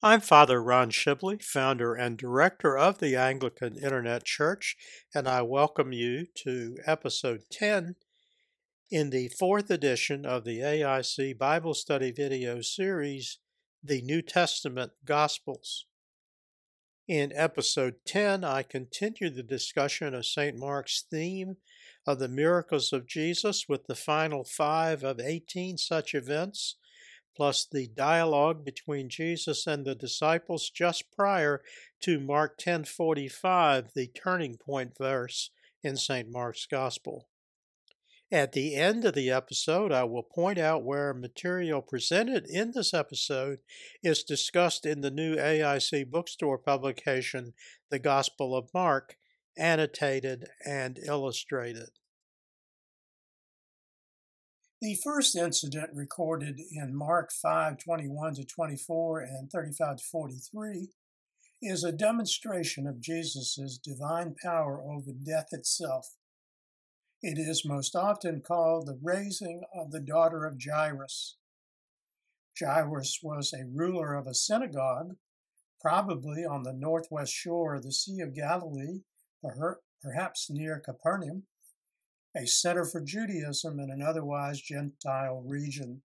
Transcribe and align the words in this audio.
I'm 0.00 0.20
Father 0.20 0.62
Ron 0.62 0.92
Shibley, 0.92 1.42
founder 1.42 1.92
and 1.92 2.16
director 2.16 2.78
of 2.78 2.98
the 2.98 3.16
Anglican 3.16 3.76
Internet 3.76 4.22
Church, 4.22 4.76
and 5.12 5.26
I 5.26 5.42
welcome 5.42 5.90
you 5.90 6.26
to 6.44 6.76
episode 6.86 7.40
10 7.50 7.96
in 8.92 9.10
the 9.10 9.26
fourth 9.26 9.72
edition 9.72 10.24
of 10.24 10.44
the 10.44 10.60
AIC 10.60 11.36
Bible 11.36 11.74
Study 11.74 12.12
video 12.12 12.60
series, 12.60 13.38
The 13.82 14.00
New 14.02 14.22
Testament 14.22 14.92
Gospels. 15.04 15.86
In 17.08 17.32
episode 17.34 17.96
10, 18.06 18.44
I 18.44 18.62
continue 18.62 19.30
the 19.30 19.42
discussion 19.42 20.14
of 20.14 20.26
St. 20.26 20.56
Mark's 20.56 21.06
theme 21.10 21.56
of 22.06 22.20
the 22.20 22.28
miracles 22.28 22.92
of 22.92 23.08
Jesus 23.08 23.64
with 23.68 23.88
the 23.88 23.96
final 23.96 24.44
five 24.44 25.02
of 25.02 25.18
18 25.18 25.76
such 25.76 26.14
events 26.14 26.76
plus 27.38 27.64
the 27.70 27.86
dialogue 27.86 28.64
between 28.64 29.08
Jesus 29.08 29.64
and 29.64 29.86
the 29.86 29.94
disciples 29.94 30.70
just 30.70 31.12
prior 31.12 31.62
to 32.00 32.18
Mark 32.18 32.58
10:45, 32.58 33.92
the 33.94 34.08
turning 34.08 34.56
point 34.56 34.98
verse 34.98 35.50
in 35.80 35.96
St. 35.96 36.28
Mark's 36.28 36.66
Gospel. 36.66 37.28
At 38.32 38.50
the 38.52 38.74
end 38.74 39.04
of 39.04 39.14
the 39.14 39.30
episode, 39.30 39.92
I 39.92 40.02
will 40.02 40.24
point 40.24 40.58
out 40.58 40.82
where 40.82 41.14
material 41.14 41.80
presented 41.80 42.44
in 42.46 42.72
this 42.72 42.92
episode 42.92 43.60
is 44.02 44.24
discussed 44.24 44.84
in 44.84 45.00
the 45.00 45.10
new 45.12 45.36
AIC 45.36 46.10
bookstore 46.10 46.58
publication, 46.58 47.54
The 47.88 48.00
Gospel 48.00 48.56
of 48.56 48.74
Mark, 48.74 49.16
annotated 49.56 50.48
and 50.66 50.98
illustrated. 50.98 51.90
The 54.80 54.94
first 55.02 55.34
incident 55.34 55.90
recorded 55.92 56.60
in 56.70 56.94
Mark 56.94 57.32
5 57.32 57.78
21 57.78 58.34
to 58.34 58.44
24 58.44 59.20
and 59.22 59.50
35 59.50 59.96
to 59.96 60.04
43 60.04 60.90
is 61.60 61.82
a 61.82 61.90
demonstration 61.90 62.86
of 62.86 63.00
Jesus' 63.00 63.76
divine 63.82 64.36
power 64.40 64.80
over 64.80 65.10
death 65.10 65.48
itself. 65.50 66.14
It 67.22 67.38
is 67.38 67.64
most 67.64 67.96
often 67.96 68.40
called 68.40 68.86
the 68.86 69.00
raising 69.02 69.62
of 69.74 69.90
the 69.90 69.98
daughter 69.98 70.44
of 70.44 70.62
Jairus. 70.64 71.38
Jairus 72.56 73.18
was 73.20 73.52
a 73.52 73.66
ruler 73.66 74.14
of 74.14 74.28
a 74.28 74.34
synagogue, 74.34 75.16
probably 75.80 76.44
on 76.44 76.62
the 76.62 76.72
northwest 76.72 77.32
shore 77.32 77.74
of 77.74 77.82
the 77.82 77.90
Sea 77.90 78.20
of 78.20 78.32
Galilee, 78.32 79.00
perhaps 79.42 80.48
near 80.48 80.78
Capernaum 80.78 81.48
a 82.36 82.46
center 82.46 82.84
for 82.84 83.00
Judaism 83.00 83.80
in 83.80 83.90
an 83.90 84.02
otherwise 84.02 84.60
Gentile 84.60 85.42
region. 85.46 86.02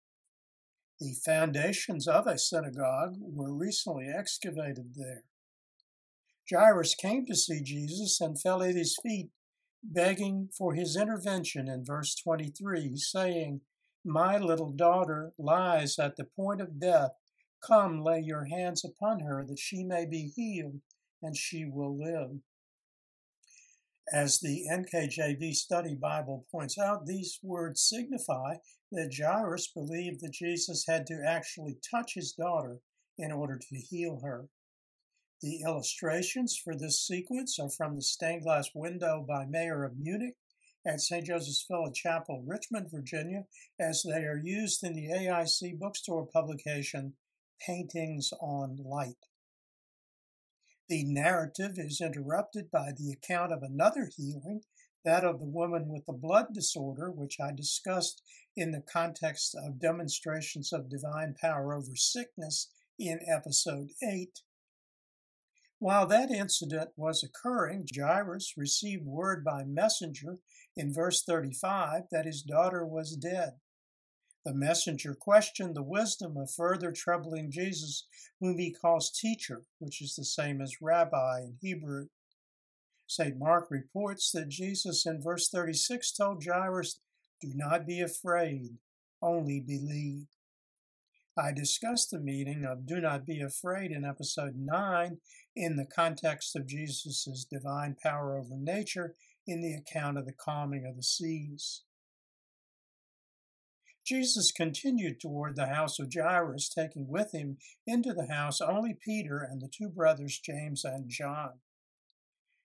The 0.99 1.13
foundations 1.25 2.07
of 2.07 2.27
a 2.27 2.37
synagogue 2.37 3.15
were 3.19 3.53
recently 3.53 4.07
excavated 4.07 4.93
there. 4.95 5.23
Jairus 6.49 6.95
came 6.95 7.25
to 7.25 7.35
see 7.35 7.61
Jesus 7.61 8.19
and 8.21 8.39
fell 8.39 8.61
at 8.61 8.75
his 8.75 8.97
feet, 9.01 9.29
begging 9.83 10.49
for 10.57 10.73
his 10.73 10.95
intervention 10.95 11.67
in 11.67 11.85
verse 11.85 12.15
23, 12.15 12.95
saying, 12.97 13.61
My 14.05 14.37
little 14.37 14.71
daughter 14.71 15.33
lies 15.37 15.97
at 15.99 16.15
the 16.15 16.25
point 16.25 16.61
of 16.61 16.79
death. 16.79 17.11
Come, 17.65 18.03
lay 18.03 18.19
your 18.19 18.45
hands 18.45 18.83
upon 18.83 19.21
her, 19.21 19.45
that 19.47 19.59
she 19.59 19.83
may 19.83 20.05
be 20.05 20.31
healed, 20.35 20.81
and 21.21 21.35
she 21.35 21.65
will 21.65 21.97
live. 21.97 22.39
As 24.11 24.39
the 24.39 24.65
NKJV 24.69 25.55
Study 25.55 25.95
Bible 25.95 26.45
points 26.51 26.77
out, 26.77 27.05
these 27.05 27.39
words 27.41 27.81
signify 27.81 28.55
that 28.91 29.15
Jairus 29.17 29.67
believed 29.67 30.21
that 30.21 30.33
Jesus 30.33 30.85
had 30.87 31.07
to 31.07 31.23
actually 31.25 31.77
touch 31.89 32.13
his 32.15 32.33
daughter 32.33 32.81
in 33.17 33.31
order 33.31 33.57
to 33.57 33.75
heal 33.75 34.19
her. 34.21 34.49
The 35.41 35.61
illustrations 35.61 36.57
for 36.57 36.75
this 36.75 37.05
sequence 37.05 37.59
are 37.59 37.69
from 37.69 37.95
the 37.95 38.01
stained 38.01 38.43
glass 38.43 38.69
window 38.75 39.25
by 39.27 39.45
Mayer 39.45 39.83
of 39.83 39.97
Munich 39.97 40.35
at 40.85 41.01
St. 41.01 41.25
Joseph's 41.25 41.65
Village 41.69 41.95
Chapel, 41.95 42.43
Richmond, 42.45 42.91
Virginia, 42.91 43.45
as 43.79 44.03
they 44.03 44.25
are 44.25 44.37
used 44.37 44.83
in 44.83 44.93
the 44.93 45.07
AIC 45.07 45.79
bookstore 45.79 46.27
publication 46.27 47.15
Paintings 47.59 48.31
on 48.41 48.77
Light. 48.83 49.15
The 50.93 51.03
narrative 51.05 51.79
is 51.79 51.99
interrupted 51.99 52.69
by 52.69 52.91
the 52.95 53.11
account 53.11 53.51
of 53.51 53.63
another 53.63 54.11
healing, 54.15 54.61
that 55.03 55.23
of 55.23 55.39
the 55.39 55.47
woman 55.47 55.87
with 55.87 56.05
the 56.05 56.13
blood 56.13 56.53
disorder, 56.53 57.09
which 57.09 57.39
I 57.39 57.51
discussed 57.51 58.21
in 58.55 58.69
the 58.69 58.83
context 58.83 59.55
of 59.55 59.79
demonstrations 59.79 60.71
of 60.71 60.91
divine 60.91 61.33
power 61.33 61.73
over 61.73 61.95
sickness 61.95 62.69
in 62.99 63.21
episode 63.27 63.89
8. 64.07 64.41
While 65.79 66.05
that 66.05 66.29
incident 66.29 66.91
was 66.95 67.23
occurring, 67.23 67.87
Jairus 67.91 68.53
received 68.55 69.07
word 69.07 69.43
by 69.43 69.63
messenger 69.63 70.37
in 70.77 70.93
verse 70.93 71.23
35 71.23 72.03
that 72.11 72.27
his 72.27 72.43
daughter 72.43 72.85
was 72.85 73.15
dead. 73.15 73.53
The 74.45 74.53
messenger 74.53 75.15
questioned 75.15 75.75
the 75.75 75.83
wisdom 75.83 76.35
of 76.35 76.51
further 76.51 76.91
troubling 76.91 77.49
Jesus, 77.49 78.05
whom 78.41 78.57
he 78.59 78.73
calls 78.73 79.09
teacher, 79.09 79.63
which 79.79 80.01
is 80.01 80.15
the 80.15 80.25
same 80.25 80.59
as 80.59 80.81
rabbi 80.81 81.41
in 81.41 81.57
Hebrew. 81.61 82.07
St. 83.07 83.37
Mark 83.37 83.69
reports 83.69 84.31
that 84.31 84.49
Jesus 84.49 85.05
in 85.05 85.21
verse 85.21 85.49
36 85.49 86.11
told 86.11 86.43
Jairus, 86.43 86.99
Do 87.41 87.51
not 87.55 87.85
be 87.85 88.01
afraid, 88.01 88.79
only 89.21 89.61
believe. 89.61 90.27
I 91.37 91.51
discussed 91.51 92.11
the 92.11 92.19
meaning 92.19 92.63
of 92.63 92.85
do 92.85 92.99
not 93.01 93.25
be 93.25 93.41
afraid 93.41 93.91
in 93.91 94.05
episode 94.05 94.55
9 94.55 95.17
in 95.55 95.77
the 95.77 95.85
context 95.85 96.55
of 96.55 96.67
Jesus' 96.67 97.45
divine 97.49 97.95
power 98.01 98.37
over 98.37 98.55
nature 98.55 99.15
in 99.47 99.61
the 99.61 99.73
account 99.73 100.17
of 100.17 100.25
the 100.25 100.33
calming 100.33 100.85
of 100.85 100.95
the 100.95 101.03
seas. 101.03 101.83
Jesus 104.05 104.51
continued 104.51 105.21
toward 105.21 105.55
the 105.55 105.67
house 105.67 105.97
of 105.97 106.13
Jairus, 106.13 106.69
taking 106.69 107.07
with 107.07 107.33
him 107.33 107.57
into 107.87 108.13
the 108.13 108.27
house 108.27 108.59
only 108.59 108.93
Peter 108.93 109.39
and 109.39 109.61
the 109.61 109.69
two 109.69 109.89
brothers 109.89 110.39
James 110.39 110.83
and 110.83 111.09
John. 111.09 111.59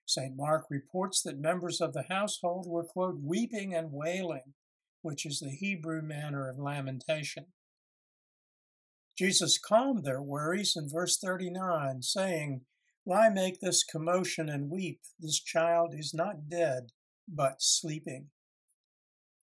St. 0.05 0.35
Mark 0.35 0.65
reports 0.69 1.21
that 1.21 1.39
members 1.39 1.79
of 1.79 1.93
the 1.93 2.05
household 2.09 2.65
were, 2.67 2.83
quote, 2.83 3.19
weeping 3.23 3.73
and 3.73 3.91
wailing, 3.91 4.53
which 5.01 5.25
is 5.25 5.39
the 5.39 5.51
Hebrew 5.51 6.01
manner 6.01 6.49
of 6.49 6.57
lamentation. 6.57 7.45
Jesus 9.17 9.57
calmed 9.57 10.03
their 10.03 10.21
worries 10.21 10.75
in 10.75 10.89
verse 10.89 11.17
39, 11.17 12.01
saying, 12.01 12.61
Why 13.03 13.29
make 13.29 13.59
this 13.59 13.83
commotion 13.83 14.49
and 14.49 14.69
weep? 14.69 15.01
This 15.19 15.39
child 15.39 15.93
is 15.93 16.13
not 16.13 16.49
dead, 16.49 16.91
but 17.27 17.61
sleeping. 17.61 18.29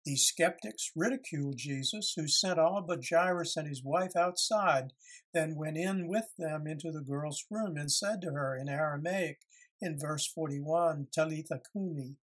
The 0.06 0.16
skeptics 0.16 0.92
ridiculed 0.96 1.58
Jesus, 1.58 2.14
who 2.16 2.28
sent 2.28 2.58
all 2.58 2.82
but 2.82 3.04
Jairus 3.08 3.58
and 3.58 3.68
his 3.68 3.84
wife 3.84 4.16
outside, 4.16 4.94
then 5.34 5.56
went 5.56 5.78
in 5.78 6.08
with 6.08 6.30
them 6.38 6.66
into 6.66 6.92
the 6.92 7.02
girl's 7.02 7.46
room 7.52 7.76
and 7.78 7.92
said 7.92 8.22
to 8.22 8.32
her 8.32 8.56
in 8.56 8.70
Aramaic 8.70 9.40
in 9.82 10.00
verse 10.00 10.26
41, 10.28 11.08
Talitha 11.12 11.62
Kumi, 11.72 12.16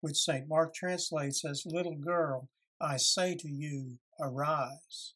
which 0.00 0.16
St. 0.16 0.48
Mark 0.48 0.74
translates 0.74 1.44
as, 1.44 1.66
Little 1.66 1.96
girl, 1.96 2.48
I 2.80 2.96
say 2.96 3.34
to 3.36 3.48
you, 3.48 3.98
arise. 4.20 5.14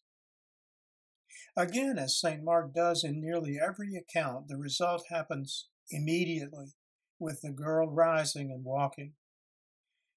Again, 1.57 1.99
as 1.99 2.19
St. 2.19 2.43
Mark 2.43 2.75
does 2.75 3.05
in 3.05 3.21
nearly 3.21 3.59
every 3.61 3.95
account, 3.95 4.49
the 4.49 4.57
result 4.57 5.05
happens 5.09 5.69
immediately, 5.91 6.75
with 7.19 7.43
the 7.43 7.53
girl 7.53 7.89
rising 7.89 8.51
and 8.51 8.65
walking. 8.65 9.13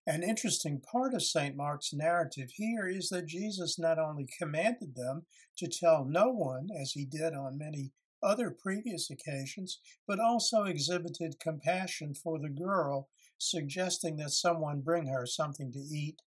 An 0.07 0.23
interesting 0.23 0.79
part 0.79 1.13
of 1.13 1.21
St. 1.21 1.57
Mark's 1.57 1.93
narrative 1.93 2.51
here 2.55 2.87
is 2.87 3.09
that 3.09 3.25
Jesus 3.25 3.77
not 3.77 3.99
only 3.99 4.25
commanded 4.39 4.95
them 4.95 5.25
to 5.57 5.67
tell 5.67 6.05
no 6.05 6.29
one, 6.29 6.69
as 6.81 6.93
he 6.93 7.03
did 7.03 7.33
on 7.33 7.57
many 7.57 7.91
other 8.23 8.49
previous 8.49 9.09
occasions, 9.09 9.81
but 10.07 10.17
also 10.17 10.63
exhibited 10.63 11.41
compassion 11.41 12.13
for 12.13 12.39
the 12.39 12.49
girl, 12.49 13.09
suggesting 13.37 14.15
that 14.15 14.31
someone 14.31 14.79
bring 14.79 15.07
her 15.07 15.25
something 15.25 15.73
to 15.73 15.79
eat. 15.79 16.21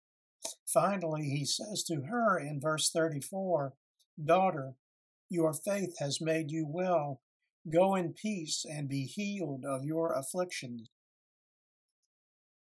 Finally, 0.65 1.25
he 1.25 1.45
says 1.45 1.83
to 1.83 2.01
her 2.09 2.39
in 2.39 2.59
verse 2.59 2.89
34 2.89 3.75
Daughter, 4.25 4.73
your 5.29 5.53
faith 5.53 5.99
has 5.99 6.19
made 6.19 6.49
you 6.49 6.65
well. 6.67 7.21
Go 7.71 7.93
in 7.93 8.13
peace 8.13 8.65
and 8.67 8.89
be 8.89 9.03
healed 9.03 9.65
of 9.65 9.85
your 9.85 10.13
afflictions. 10.13 10.89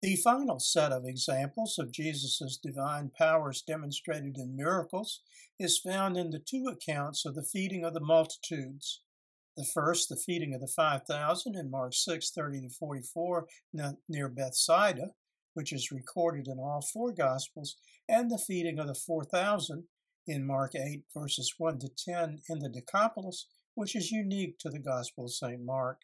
The 0.00 0.14
final 0.14 0.60
set 0.60 0.92
of 0.92 1.04
examples 1.04 1.76
of 1.76 1.90
Jesus' 1.90 2.56
divine 2.62 3.10
powers 3.10 3.62
demonstrated 3.62 4.36
in 4.36 4.54
miracles 4.54 5.22
is 5.58 5.80
found 5.80 6.16
in 6.16 6.30
the 6.30 6.38
two 6.38 6.66
accounts 6.70 7.26
of 7.26 7.34
the 7.34 7.42
feeding 7.42 7.84
of 7.84 7.94
the 7.94 8.00
multitudes. 8.00 9.02
The 9.56 9.64
first, 9.64 10.08
the 10.08 10.14
feeding 10.14 10.54
of 10.54 10.60
the 10.60 10.68
5,000 10.68 11.56
in 11.56 11.68
Mark 11.68 11.94
6 11.94 12.30
30 12.30 12.60
to 12.60 12.70
44 12.70 13.48
near 14.08 14.28
Bethsaida, 14.28 15.14
which 15.54 15.72
is 15.72 15.90
recorded 15.90 16.46
in 16.46 16.60
all 16.60 16.80
four 16.80 17.12
Gospels, 17.12 17.74
and 18.08 18.30
the 18.30 18.38
feeding 18.38 18.78
of 18.78 18.86
the 18.86 18.94
4,000 18.94 19.88
in 20.28 20.46
Mark 20.46 20.76
8 20.76 21.02
verses 21.12 21.54
1 21.58 21.80
to 21.80 21.88
10 21.88 22.42
in 22.48 22.60
the 22.60 22.68
Decapolis, 22.68 23.46
which 23.74 23.96
is 23.96 24.12
unique 24.12 24.60
to 24.60 24.70
the 24.70 24.78
Gospel 24.78 25.24
of 25.24 25.32
St. 25.32 25.60
Mark. 25.60 26.02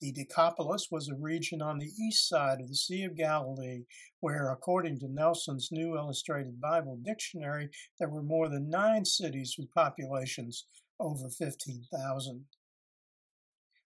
The 0.00 0.12
Decapolis 0.12 0.88
was 0.90 1.08
a 1.08 1.14
region 1.14 1.60
on 1.60 1.78
the 1.78 1.92
east 2.00 2.26
side 2.26 2.60
of 2.60 2.68
the 2.68 2.74
Sea 2.74 3.04
of 3.04 3.16
Galilee 3.16 3.84
where, 4.20 4.50
according 4.50 4.98
to 5.00 5.08
Nelson's 5.08 5.68
New 5.70 5.94
Illustrated 5.94 6.58
Bible 6.58 6.96
Dictionary, 7.02 7.68
there 7.98 8.08
were 8.08 8.22
more 8.22 8.48
than 8.48 8.70
nine 8.70 9.04
cities 9.04 9.56
with 9.58 9.74
populations 9.74 10.64
over 10.98 11.28
15,000. 11.28 12.46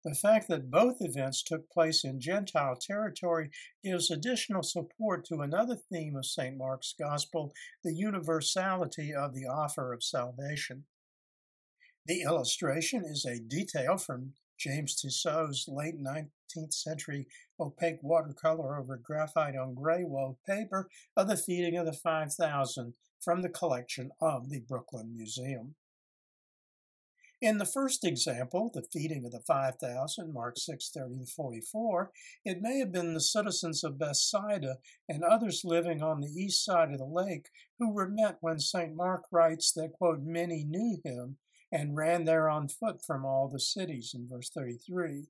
The 0.04 0.16
fact 0.16 0.48
that 0.50 0.72
both 0.72 0.98
events 1.00 1.44
took 1.44 1.70
place 1.70 2.04
in 2.04 2.20
Gentile 2.20 2.76
territory 2.76 3.52
gives 3.84 4.10
additional 4.10 4.64
support 4.64 5.24
to 5.26 5.42
another 5.42 5.76
theme 5.76 6.16
of 6.16 6.26
St. 6.26 6.58
Mark's 6.58 6.94
Gospel 7.00 7.54
the 7.84 7.94
universality 7.94 9.14
of 9.14 9.34
the 9.34 9.46
offer 9.46 9.94
of 9.94 10.04
salvation. 10.04 10.86
The 12.08 12.24
illustration 12.24 13.06
is 13.06 13.26
a 13.26 13.40
detail 13.40 13.98
from 13.98 14.34
James 14.62 14.96
Tissot's 14.96 15.68
late 15.68 16.00
19th 16.00 16.74
century 16.74 17.28
opaque 17.60 18.04
watercolor 18.04 18.78
over 18.78 18.96
graphite 18.96 19.56
on 19.56 19.74
gray 19.74 20.04
wove 20.04 20.38
paper 20.46 20.88
of 21.18 21.28
the 21.28 21.36
feeding 21.36 21.78
of 21.78 21.88
the 21.88 21.94
5,000 21.94 22.94
from 23.20 23.42
the 23.42 23.50
collection 23.50 24.12
of 24.22 24.50
the 24.50 24.60
Brooklyn 24.60 25.16
Museum. 25.16 25.74
In 27.42 27.58
the 27.58 27.66
first 27.66 28.06
example, 28.06 28.70
the 28.72 28.84
feeding 28.94 29.26
of 29.26 29.32
the 29.32 29.40
5,000, 29.40 30.32
Mark 30.32 30.58
6:30 30.58 31.28
44, 31.28 32.12
it 32.46 32.62
may 32.62 32.78
have 32.78 32.92
been 32.92 33.16
the 33.16 33.20
citizens 33.20 33.84
of 33.84 33.98
Bethsaida 33.98 34.78
and 35.10 35.24
others 35.24 35.66
living 35.66 36.04
on 36.04 36.22
the 36.22 36.30
east 36.30 36.64
side 36.64 36.92
of 36.92 37.00
the 37.00 37.06
lake 37.06 37.50
who 37.80 37.92
were 37.92 38.08
met 38.08 38.38
when 38.42 38.60
St. 38.60 38.94
Mark 38.94 39.24
writes 39.32 39.72
that, 39.72 39.94
quote, 39.94 40.22
many 40.22 40.64
knew 40.64 41.02
him 41.04 41.40
and 41.72 41.96
ran 41.96 42.26
there 42.26 42.50
on 42.50 42.68
foot 42.68 43.02
from 43.06 43.26
all 43.26 43.48
the 43.48 43.60
cities, 43.60 44.14
in 44.14 44.28
verse 44.28 44.50
33, 44.50 45.28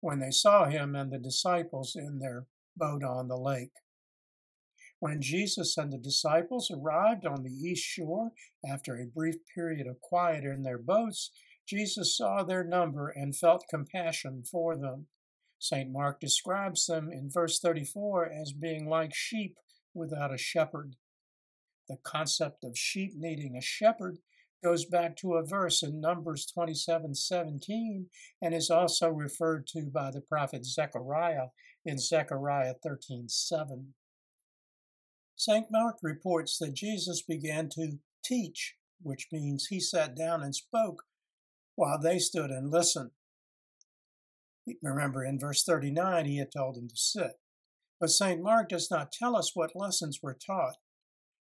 when 0.00 0.20
they 0.20 0.30
saw 0.30 0.66
him 0.66 0.94
and 0.94 1.12
the 1.12 1.18
disciples 1.18 1.96
in 1.96 2.18
their 2.18 2.46
boat 2.76 3.02
on 3.02 3.28
the 3.28 3.36
lake. 3.36 3.72
When 5.00 5.20
Jesus 5.20 5.76
and 5.76 5.92
the 5.92 5.98
disciples 5.98 6.70
arrived 6.70 7.26
on 7.26 7.42
the 7.42 7.50
east 7.50 7.82
shore, 7.84 8.30
after 8.64 8.94
a 8.94 9.06
brief 9.06 9.34
period 9.52 9.88
of 9.88 10.00
quiet 10.00 10.44
in 10.44 10.62
their 10.62 10.78
boats, 10.78 11.32
Jesus 11.66 12.16
saw 12.16 12.44
their 12.44 12.62
number 12.62 13.08
and 13.08 13.36
felt 13.36 13.64
compassion 13.68 14.44
for 14.48 14.76
them. 14.76 15.06
St. 15.58 15.90
Mark 15.90 16.20
describes 16.20 16.86
them 16.86 17.10
in 17.12 17.30
verse 17.30 17.58
34 17.58 18.30
as 18.30 18.52
being 18.52 18.88
like 18.88 19.14
sheep 19.14 19.56
without 19.94 20.32
a 20.32 20.38
shepherd. 20.38 20.96
The 21.88 21.98
concept 22.04 22.64
of 22.64 22.78
sheep 22.78 23.12
needing 23.16 23.56
a 23.56 23.60
shepherd 23.60 24.18
goes 24.62 24.84
back 24.84 25.16
to 25.16 25.34
a 25.34 25.44
verse 25.44 25.82
in 25.82 26.00
Numbers 26.00 26.46
27 26.46 27.14
17 27.14 28.06
and 28.40 28.54
is 28.54 28.70
also 28.70 29.08
referred 29.08 29.66
to 29.68 29.90
by 29.92 30.10
the 30.10 30.20
prophet 30.20 30.64
Zechariah 30.64 31.48
in 31.84 31.98
Zechariah 31.98 32.74
13 32.82 33.28
7. 33.28 33.94
St. 35.36 35.66
Mark 35.70 35.96
reports 36.02 36.58
that 36.58 36.74
Jesus 36.74 37.22
began 37.22 37.68
to 37.70 37.98
teach, 38.24 38.76
which 39.00 39.28
means 39.32 39.66
he 39.66 39.80
sat 39.80 40.16
down 40.16 40.42
and 40.42 40.54
spoke 40.54 41.02
while 41.74 41.98
they 41.98 42.18
stood 42.18 42.50
and 42.50 42.70
listened. 42.70 43.10
Remember, 44.82 45.24
in 45.24 45.40
verse 45.40 45.64
39, 45.64 46.26
he 46.26 46.38
had 46.38 46.52
told 46.52 46.76
them 46.76 46.88
to 46.88 46.96
sit. 46.96 47.40
But 47.98 48.10
St. 48.10 48.40
Mark 48.40 48.68
does 48.68 48.90
not 48.90 49.10
tell 49.10 49.34
us 49.36 49.52
what 49.54 49.74
lessons 49.74 50.20
were 50.22 50.34
taught. 50.34 50.76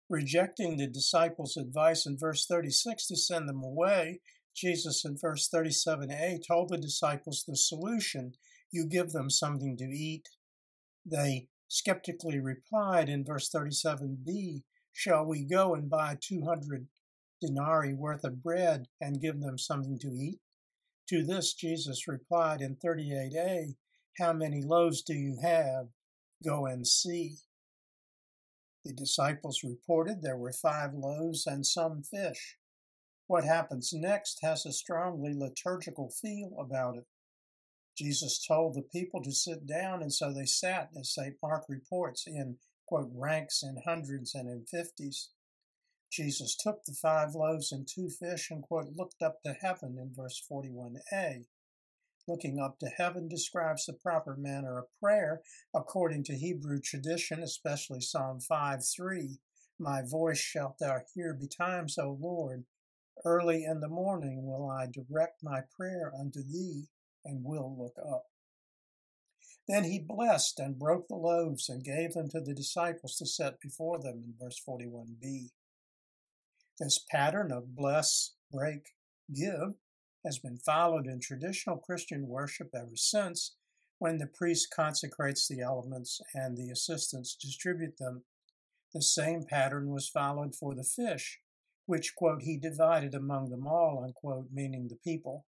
Rejecting 0.10 0.78
the 0.78 0.88
disciples' 0.88 1.58
advice 1.58 2.06
in 2.06 2.18
verse 2.18 2.46
36 2.46 3.08
to 3.08 3.18
send 3.18 3.50
them 3.50 3.62
away, 3.62 4.22
Jesus 4.56 5.04
in 5.04 5.18
verse 5.18 5.50
37a 5.54 6.40
told 6.48 6.70
the 6.70 6.78
disciples 6.78 7.44
the 7.46 7.58
solution 7.58 8.34
you 8.72 8.88
give 8.88 9.12
them 9.12 9.30
something 9.30 9.76
to 9.78 9.86
eat. 9.86 10.30
They 11.06 11.48
skeptically 11.68 12.40
replied 12.40 13.10
in 13.10 13.26
verse 13.26 13.50
37b, 13.50 14.64
Shall 14.94 15.26
we 15.26 15.44
go 15.44 15.76
and 15.76 15.90
buy 15.90 16.18
200 16.20 16.88
denarii 17.42 17.94
worth 17.94 18.24
of 18.24 18.42
bread 18.42 18.88
and 19.00 19.22
give 19.22 19.42
them 19.42 19.58
something 19.58 20.00
to 20.00 20.08
eat? 20.08 20.40
To 21.10 21.24
this 21.24 21.54
Jesus 21.54 22.08
replied 22.08 22.62
in 22.62 22.78
38a, 22.78 23.76
How 24.18 24.34
many 24.34 24.62
loaves 24.64 25.02
do 25.02 25.14
you 25.14 25.38
have? 25.42 25.88
Go 26.44 26.66
and 26.66 26.88
see. 26.88 27.38
The 28.88 28.94
disciples 28.94 29.66
reported 29.66 30.22
there 30.22 30.38
were 30.38 30.54
five 30.54 30.94
loaves 30.94 31.46
and 31.46 31.66
some 31.66 32.04
fish. 32.04 32.58
What 33.26 33.44
happens 33.44 33.92
next 33.92 34.40
has 34.42 34.66
a 34.66 34.72
strongly 34.72 35.34
liturgical 35.34 36.10
feel 36.10 36.56
about 36.58 36.96
it. 36.96 37.04
Jesus 37.98 38.46
told 38.48 38.76
the 38.76 38.82
people 38.82 39.22
to 39.24 39.34
sit 39.34 39.68
down, 39.68 40.02
and 40.02 40.14
so 40.14 40.32
they 40.32 40.46
sat, 40.46 40.92
as 40.98 41.14
St. 41.14 41.36
Mark 41.44 41.66
reports, 41.68 42.26
in, 42.28 42.60
quote, 42.86 43.12
ranks 43.14 43.62
in 43.62 43.82
hundreds 43.84 44.34
and 44.34 44.48
in 44.48 44.66
fifties. 44.66 45.32
Jesus 46.10 46.56
took 46.56 46.86
the 46.86 46.94
five 46.94 47.36
loaves 47.36 47.74
and 47.74 47.86
two 47.86 48.10
fish 48.10 48.50
and, 48.50 48.64
quote, 48.64 48.94
looked 48.96 49.22
up 49.22 49.44
to 49.44 49.52
heaven 49.52 49.98
in 49.98 50.14
verse 50.16 50.42
41a. 50.50 51.44
Looking 52.28 52.60
up 52.60 52.78
to 52.80 52.88
heaven 52.88 53.30
describes 53.30 53.86
the 53.86 53.94
proper 53.94 54.36
manner 54.36 54.78
of 54.80 55.00
prayer 55.02 55.42
according 55.74 56.26
to 56.26 56.36
Hebrew 56.36 56.82
tradition, 56.82 57.42
especially 57.42 58.02
Psalm 58.02 58.42
5 58.42 58.86
3. 58.86 59.40
My 59.80 60.02
voice 60.02 60.40
shalt 60.40 60.80
thou 60.80 61.00
hear 61.14 61.34
betimes, 61.34 61.98
O 61.98 62.18
Lord. 62.20 62.66
Early 63.24 63.64
in 63.64 63.80
the 63.80 63.88
morning 63.88 64.46
will 64.46 64.70
I 64.70 64.88
direct 64.88 65.42
my 65.42 65.62
prayer 65.76 66.12
unto 66.20 66.44
thee 66.44 66.88
and 67.24 67.46
will 67.46 67.76
look 67.78 67.96
up. 67.98 68.26
Then 69.68 69.86
he 69.86 70.00
blessed 70.00 70.60
and 70.60 70.80
broke 70.80 71.08
the 71.08 71.16
loaves 71.16 71.70
and 71.70 71.84
gave 71.84 72.14
them 72.14 72.30
to 72.30 72.42
the 72.42 72.54
disciples 72.54 73.16
to 73.18 73.26
set 73.26 73.60
before 73.60 74.00
them 74.00 74.24
in 74.24 74.34
verse 74.40 74.62
41b. 74.68 75.50
This 76.80 77.00
pattern 77.10 77.52
of 77.52 77.76
bless, 77.76 78.34
break, 78.52 78.96
give 79.34 79.76
has 80.28 80.38
been 80.38 80.58
followed 80.58 81.08
in 81.08 81.22
traditional 81.22 81.78
Christian 81.78 82.28
worship 82.28 82.70
ever 82.76 82.96
since 82.96 83.56
when 83.98 84.18
the 84.18 84.28
priest 84.28 84.68
consecrates 84.76 85.48
the 85.48 85.62
elements 85.62 86.20
and 86.36 86.58
the 86.58 86.70
assistants 86.70 87.34
distribute 87.34 87.98
them. 87.98 88.24
The 88.94 89.02
same 89.02 89.46
pattern 89.50 89.90
was 89.90 90.10
followed 90.10 90.54
for 90.54 90.76
the 90.76 90.84
fish, 90.84 91.40
which, 91.86 92.14
quote, 92.14 92.42
he 92.42 92.58
divided 92.58 93.16
among 93.16 93.50
them 93.50 93.66
all, 93.66 94.04
unquote, 94.04 94.50
meaning 94.52 94.90
the 94.90 94.98
people. 94.98 95.46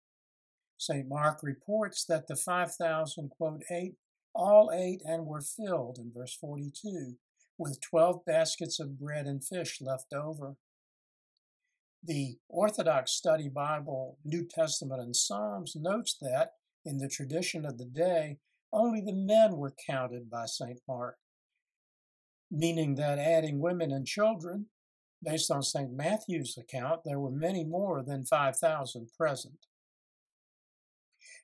St. 0.78 1.06
Mark 1.06 1.40
reports 1.42 2.06
that 2.06 2.26
the 2.26 2.34
5,000, 2.34 3.30
quote, 3.30 3.62
ate, 3.70 3.96
all 4.34 4.70
ate 4.74 5.02
and 5.04 5.26
were 5.26 5.42
filled, 5.42 5.98
in 5.98 6.10
verse 6.14 6.34
42, 6.34 7.16
with 7.58 7.78
12 7.82 8.24
baskets 8.24 8.80
of 8.80 8.98
bread 8.98 9.26
and 9.26 9.44
fish 9.44 9.82
left 9.82 10.14
over. 10.14 10.56
The 12.04 12.38
Orthodox 12.48 13.12
Study 13.12 13.48
Bible, 13.48 14.18
New 14.24 14.44
Testament, 14.44 15.00
and 15.00 15.14
Psalms 15.14 15.76
notes 15.76 16.16
that, 16.20 16.54
in 16.84 16.98
the 16.98 17.08
tradition 17.08 17.64
of 17.64 17.78
the 17.78 17.84
day, 17.84 18.38
only 18.72 19.00
the 19.00 19.12
men 19.12 19.56
were 19.56 19.74
counted 19.86 20.28
by 20.28 20.46
St. 20.46 20.80
Mark, 20.88 21.18
meaning 22.50 22.96
that 22.96 23.20
adding 23.20 23.60
women 23.60 23.92
and 23.92 24.04
children, 24.04 24.66
based 25.22 25.50
on 25.50 25.62
St. 25.62 25.92
Matthew's 25.92 26.58
account, 26.58 27.02
there 27.04 27.20
were 27.20 27.30
many 27.30 27.62
more 27.62 28.02
than 28.02 28.24
5,000 28.24 29.08
present. 29.16 29.66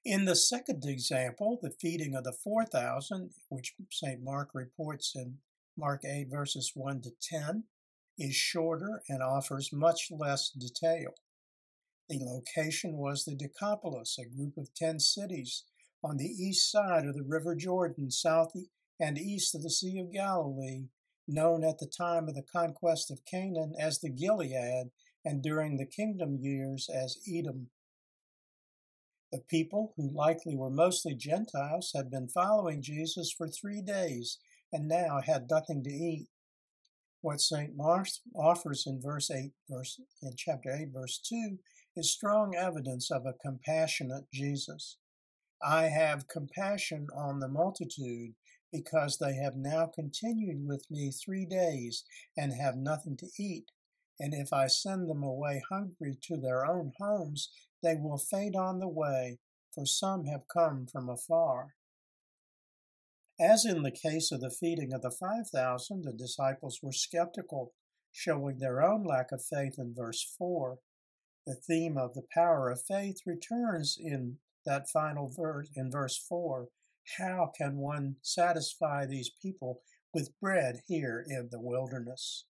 In 0.05 0.25
the 0.25 0.35
second 0.35 0.85
example, 0.85 1.59
the 1.63 1.71
feeding 1.81 2.17
of 2.17 2.25
the 2.25 2.33
4,000, 2.33 3.31
which 3.49 3.75
St. 3.93 4.21
Mark 4.23 4.51
reports 4.55 5.13
in 5.15 5.39
Mark 5.77 6.05
8, 6.05 6.29
verses 6.29 6.73
1 6.75 7.03
to 7.03 7.11
10, 7.23 7.65
is 8.19 8.35
shorter 8.35 9.03
and 9.09 9.23
offers 9.23 9.73
much 9.73 10.11
less 10.11 10.51
detail. 10.51 11.15
The 12.09 12.19
location 12.21 12.97
was 12.97 13.25
the 13.25 13.35
Decapolis, 13.35 14.19
a 14.19 14.25
group 14.25 14.57
of 14.57 14.75
10 14.75 14.99
cities 15.01 15.65
on 16.03 16.17
the 16.17 16.27
east 16.27 16.71
side 16.71 17.05
of 17.07 17.15
the 17.15 17.23
River 17.23 17.55
Jordan, 17.55 18.11
south 18.11 18.53
and 18.99 19.19
east 19.19 19.55
of 19.55 19.63
the 19.63 19.71
Sea 19.71 19.99
of 19.99 20.13
Galilee, 20.13 20.87
known 21.27 21.63
at 21.63 21.79
the 21.79 21.87
time 21.87 22.29
of 22.29 22.35
the 22.35 22.43
conquest 22.43 23.11
of 23.11 23.25
Canaan 23.25 23.75
as 23.79 23.99
the 23.99 24.09
Gilead 24.09 24.91
and 25.25 25.43
during 25.43 25.77
the 25.77 25.87
kingdom 25.87 26.39
years 26.41 26.89
as 26.89 27.19
Edom. 27.31 27.69
The 29.31 29.41
people, 29.41 29.93
who 29.97 30.11
likely 30.11 30.57
were 30.57 30.71
mostly 30.71 31.15
Gentiles, 31.15 31.93
had 31.95 32.11
been 32.11 32.29
following 32.29 32.81
Jesus 32.81 33.31
for 33.31 33.47
three 33.47 33.83
days 33.83 34.39
and 34.73 34.89
now 34.89 35.21
had 35.21 35.51
nothing 35.51 35.83
to 35.85 35.91
eat. 35.91 36.29
What 37.21 37.41
St. 37.41 37.75
Mark 37.75 38.07
offers 38.37 38.85
in 38.87 39.01
verse 39.03 39.29
8, 39.31 39.51
verse 39.69 40.01
in 40.23 40.33
chapter 40.37 40.71
8, 40.71 40.91
verse 40.93 41.19
2, 41.19 41.59
is 41.97 42.13
strong 42.13 42.55
evidence 42.55 43.11
of 43.11 43.27
a 43.27 43.33
compassionate 43.33 44.31
Jesus. 44.33 44.99
I 45.61 45.85
have 45.85 46.29
compassion 46.29 47.09
on 47.17 47.41
the 47.41 47.49
multitude 47.49 48.35
because 48.73 49.19
they 49.19 49.35
have 49.35 49.57
now 49.57 49.91
continued 49.93 50.65
with 50.65 50.85
me 50.91 51.11
three 51.11 51.45
days 51.45 52.05
and 52.37 52.53
have 52.53 52.77
nothing 52.77 53.17
to 53.17 53.27
eat, 53.37 53.65
and 54.21 54.33
if 54.33 54.53
I 54.53 54.69
send 54.69 55.11
them 55.11 55.25
away 55.25 55.61
hungry 55.69 56.17
to 56.23 56.37
their 56.37 56.67
own 56.67 56.93
homes, 57.01 57.51
they 57.83 57.97
will 57.97 58.19
faint 58.19 58.55
on 58.55 58.79
the 58.79 58.89
way, 58.89 59.39
for 59.75 59.87
some 59.87 60.27
have 60.27 60.47
come 60.53 60.87
from 60.87 61.09
afar. 61.09 61.75
As 63.41 63.65
in 63.65 63.83
the 63.83 63.93
case 63.93 64.33
of 64.33 64.41
the 64.41 64.51
feeding 64.51 64.93
of 64.93 65.03
the 65.03 65.13
5,000, 65.13 66.03
the 66.03 66.13
disciples 66.13 66.81
were 66.83 66.93
skeptical, 66.93 67.73
showing 68.11 68.59
their 68.59 68.83
own 68.83 69.05
lack 69.05 69.31
of 69.31 69.45
faith 69.45 69.75
in 69.79 69.95
verse 69.95 70.23
4. 70.37 70.79
The 71.47 71.55
theme 71.55 71.97
of 71.97 72.15
the 72.15 72.27
power 72.35 72.69
of 72.69 72.83
faith 72.83 73.21
returns 73.25 73.97
in 73.99 74.39
that 74.67 74.91
final 74.91 75.29
verse 75.29 75.71
in 75.77 75.91
verse 75.91 76.19
4. 76.19 76.69
How 77.17 77.53
can 77.57 77.77
one 77.77 78.17
satisfy 78.23 79.07
these 79.07 79.31
people 79.41 79.83
with 80.13 80.39
bread 80.41 80.81
here 80.89 81.25
in 81.27 81.49
the 81.53 81.61
wilderness? 81.61 82.45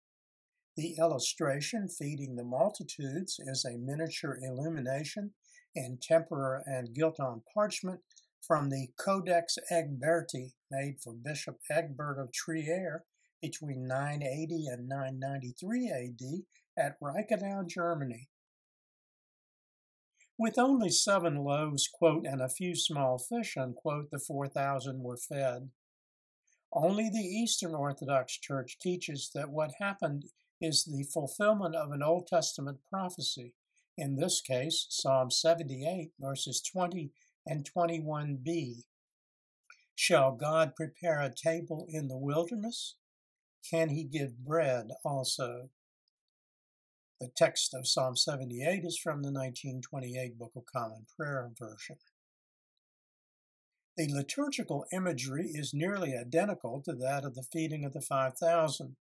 The 0.76 0.96
illustration, 0.98 1.88
feeding 1.88 2.36
the 2.36 2.44
multitudes, 2.44 3.38
is 3.38 3.64
a 3.64 3.76
miniature 3.76 4.38
illumination 4.42 5.34
in 5.74 5.98
tempera 6.00 6.62
and 6.64 6.94
gilt 6.94 7.20
on 7.20 7.42
parchment 7.52 8.00
from 8.40 8.70
the 8.70 8.88
Codex 8.96 9.58
Egberti, 9.70 10.52
made 10.70 11.00
for 11.00 11.12
Bishop 11.12 11.58
Egbert 11.70 12.18
of 12.18 12.32
Trier 12.32 13.04
between 13.40 13.86
980 13.86 14.66
and 14.66 14.88
993 14.88 15.90
AD 15.90 16.84
at 16.84 17.00
Reichenau, 17.00 17.66
Germany. 17.66 18.28
With 20.38 20.58
only 20.58 20.90
seven 20.90 21.36
loaves, 21.36 21.88
quote, 21.88 22.24
and 22.24 22.40
a 22.40 22.48
few 22.48 22.76
small 22.76 23.18
fish, 23.18 23.56
unquote, 23.56 24.10
the 24.10 24.20
4,000 24.20 25.02
were 25.02 25.16
fed. 25.16 25.70
Only 26.72 27.10
the 27.10 27.18
Eastern 27.18 27.74
Orthodox 27.74 28.38
Church 28.38 28.78
teaches 28.78 29.30
that 29.34 29.50
what 29.50 29.72
happened 29.80 30.26
is 30.60 30.84
the 30.84 31.04
fulfillment 31.12 31.74
of 31.74 31.90
an 31.90 32.02
Old 32.02 32.26
Testament 32.26 32.78
prophecy, 32.88 33.54
in 33.96 34.16
this 34.16 34.40
case, 34.40 34.86
Psalm 34.88 35.30
78, 35.30 36.12
verses 36.20 36.62
20 36.62 37.10
and 37.46 37.68
21b. 37.68 38.82
Shall 40.00 40.30
God 40.30 40.76
prepare 40.76 41.20
a 41.20 41.34
table 41.34 41.84
in 41.88 42.06
the 42.06 42.16
wilderness? 42.16 42.94
Can 43.68 43.88
he 43.88 44.04
give 44.04 44.38
bread 44.38 44.90
also? 45.04 45.70
The 47.20 47.32
text 47.36 47.74
of 47.74 47.88
Psalm 47.88 48.14
78 48.14 48.84
is 48.84 48.96
from 48.96 49.22
the 49.22 49.32
1928 49.32 50.38
Book 50.38 50.52
of 50.54 50.66
Common 50.66 51.06
Prayer 51.16 51.50
version. 51.58 51.96
The 53.96 54.06
liturgical 54.14 54.86
imagery 54.92 55.50
is 55.52 55.74
nearly 55.74 56.16
identical 56.16 56.80
to 56.82 56.92
that 56.92 57.24
of 57.24 57.34
the 57.34 57.46
feeding 57.52 57.84
of 57.84 57.92
the 57.92 58.00
5,000. 58.00 58.94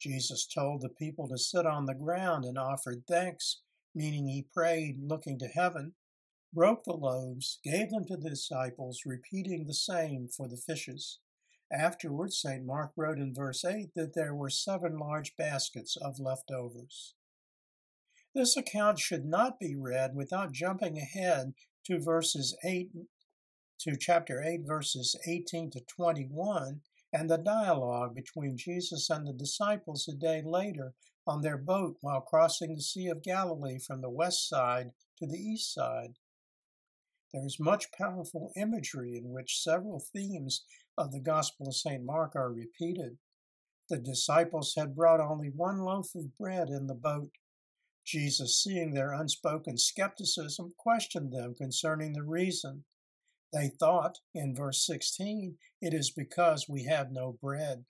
Jesus 0.00 0.48
told 0.48 0.80
the 0.82 0.88
people 0.88 1.28
to 1.28 1.38
sit 1.38 1.64
on 1.64 1.86
the 1.86 1.94
ground 1.94 2.44
and 2.44 2.58
offered 2.58 3.04
thanks, 3.06 3.60
meaning 3.94 4.26
he 4.26 4.48
prayed 4.52 4.96
looking 5.00 5.38
to 5.38 5.46
heaven, 5.46 5.94
broke 6.54 6.84
the 6.84 6.92
loaves, 6.92 7.58
gave 7.64 7.90
them 7.90 8.04
to 8.06 8.16
the 8.16 8.30
disciples, 8.30 9.02
repeating 9.04 9.64
the 9.64 9.74
same 9.74 10.28
for 10.28 10.48
the 10.48 10.56
fishes. 10.56 11.18
Afterwards, 11.72 12.38
St. 12.38 12.64
Mark 12.64 12.92
wrote 12.96 13.18
in 13.18 13.34
verse 13.34 13.64
8 13.64 13.94
that 13.96 14.14
there 14.14 14.34
were 14.34 14.50
seven 14.50 14.96
large 14.96 15.34
baskets 15.36 15.96
of 15.96 16.20
leftovers. 16.20 17.14
This 18.34 18.56
account 18.56 18.98
should 18.98 19.24
not 19.24 19.58
be 19.58 19.74
read 19.74 20.14
without 20.14 20.52
jumping 20.52 20.98
ahead 20.98 21.54
to 21.86 22.00
verses 22.00 22.56
8 22.64 22.90
to 23.80 23.96
chapter 23.96 24.42
8 24.42 24.62
verses 24.66 25.16
18 25.26 25.70
to 25.72 25.80
21 25.80 26.80
and 27.12 27.30
the 27.30 27.38
dialogue 27.38 28.14
between 28.14 28.56
Jesus 28.56 29.10
and 29.10 29.26
the 29.26 29.32
disciples 29.32 30.08
a 30.08 30.14
day 30.14 30.42
later 30.44 30.94
on 31.26 31.42
their 31.42 31.58
boat 31.58 31.96
while 32.00 32.20
crossing 32.20 32.74
the 32.74 32.82
Sea 32.82 33.08
of 33.08 33.22
Galilee 33.22 33.78
from 33.78 34.00
the 34.00 34.10
west 34.10 34.48
side 34.48 34.90
to 35.18 35.26
the 35.26 35.38
east 35.38 35.72
side. 35.72 36.14
There 37.34 37.44
is 37.44 37.58
much 37.58 37.90
powerful 37.90 38.52
imagery 38.54 39.16
in 39.16 39.32
which 39.32 39.60
several 39.60 39.98
themes 39.98 40.64
of 40.96 41.10
the 41.10 41.18
Gospel 41.18 41.66
of 41.66 41.74
St. 41.74 42.04
Mark 42.04 42.36
are 42.36 42.52
repeated. 42.52 43.18
The 43.88 43.98
disciples 43.98 44.74
had 44.76 44.94
brought 44.94 45.18
only 45.18 45.48
one 45.48 45.80
loaf 45.80 46.14
of 46.14 46.36
bread 46.38 46.68
in 46.68 46.86
the 46.86 46.94
boat. 46.94 47.32
Jesus, 48.06 48.62
seeing 48.62 48.94
their 48.94 49.12
unspoken 49.12 49.78
skepticism, 49.78 50.74
questioned 50.78 51.32
them 51.32 51.56
concerning 51.56 52.12
the 52.12 52.22
reason. 52.22 52.84
They 53.52 53.68
thought, 53.68 54.20
in 54.32 54.54
verse 54.54 54.86
16, 54.86 55.58
it 55.80 55.92
is 55.92 56.12
because 56.12 56.68
we 56.68 56.84
have 56.84 57.10
no 57.10 57.36
bread. 57.42 57.84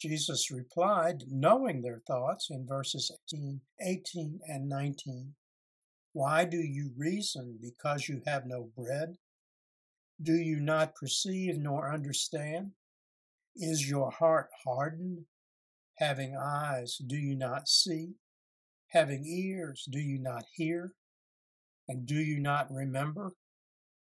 Jesus 0.00 0.50
replied, 0.50 1.24
knowing 1.28 1.82
their 1.82 2.00
thoughts, 2.06 2.48
in 2.48 2.66
verses 2.66 3.10
18, 3.30 3.60
18 3.82 4.40
and 4.48 4.66
19. 4.66 5.34
Why 6.16 6.46
do 6.46 6.56
you 6.56 6.92
reason 6.96 7.58
because 7.60 8.08
you 8.08 8.22
have 8.24 8.46
no 8.46 8.70
bread? 8.74 9.16
Do 10.22 10.32
you 10.32 10.60
not 10.60 10.94
perceive 10.94 11.58
nor 11.58 11.92
understand? 11.92 12.70
Is 13.54 13.86
your 13.86 14.10
heart 14.10 14.48
hardened? 14.64 15.26
Having 15.98 16.34
eyes, 16.34 16.96
do 17.06 17.16
you 17.16 17.36
not 17.36 17.68
see? 17.68 18.14
Having 18.92 19.26
ears, 19.26 19.86
do 19.92 19.98
you 19.98 20.18
not 20.18 20.44
hear? 20.54 20.94
And 21.86 22.06
do 22.06 22.14
you 22.14 22.40
not 22.40 22.72
remember? 22.72 23.32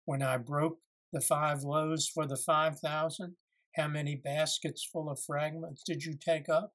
When 0.05 0.23
I 0.23 0.37
broke 0.37 0.79
the 1.13 1.21
five 1.21 1.61
loaves 1.61 2.09
for 2.09 2.25
the 2.25 2.37
five 2.37 2.79
thousand, 2.79 3.35
how 3.75 3.87
many 3.87 4.15
baskets 4.15 4.83
full 4.83 5.11
of 5.11 5.21
fragments 5.21 5.83
did 5.85 6.05
you 6.05 6.15
take 6.15 6.49
up? 6.49 6.73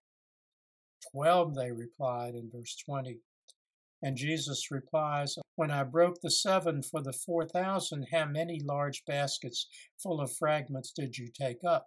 Twelve, 1.10 1.56
they 1.56 1.72
replied 1.72 2.36
in 2.36 2.52
verse 2.52 2.76
20. 2.86 3.18
And 4.04 4.18
Jesus 4.18 4.70
replies, 4.70 5.38
When 5.56 5.70
I 5.70 5.82
broke 5.82 6.20
the 6.20 6.30
seven 6.30 6.82
for 6.82 7.00
the 7.00 7.14
four 7.14 7.46
thousand, 7.46 8.08
how 8.12 8.26
many 8.26 8.60
large 8.60 9.02
baskets 9.06 9.66
full 9.96 10.20
of 10.20 10.30
fragments 10.30 10.92
did 10.92 11.16
you 11.16 11.28
take 11.28 11.64
up? 11.64 11.86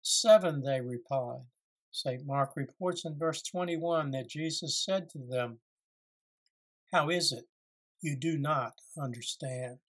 Seven, 0.00 0.62
they 0.62 0.80
replied. 0.80 1.42
St. 1.90 2.24
Mark 2.24 2.52
reports 2.56 3.04
in 3.04 3.18
verse 3.18 3.42
21 3.42 4.10
that 4.12 4.30
Jesus 4.30 4.82
said 4.82 5.10
to 5.10 5.18
them, 5.18 5.58
How 6.94 7.10
is 7.10 7.30
it 7.30 7.44
you 8.00 8.16
do 8.16 8.38
not 8.38 8.76
understand? 8.98 9.80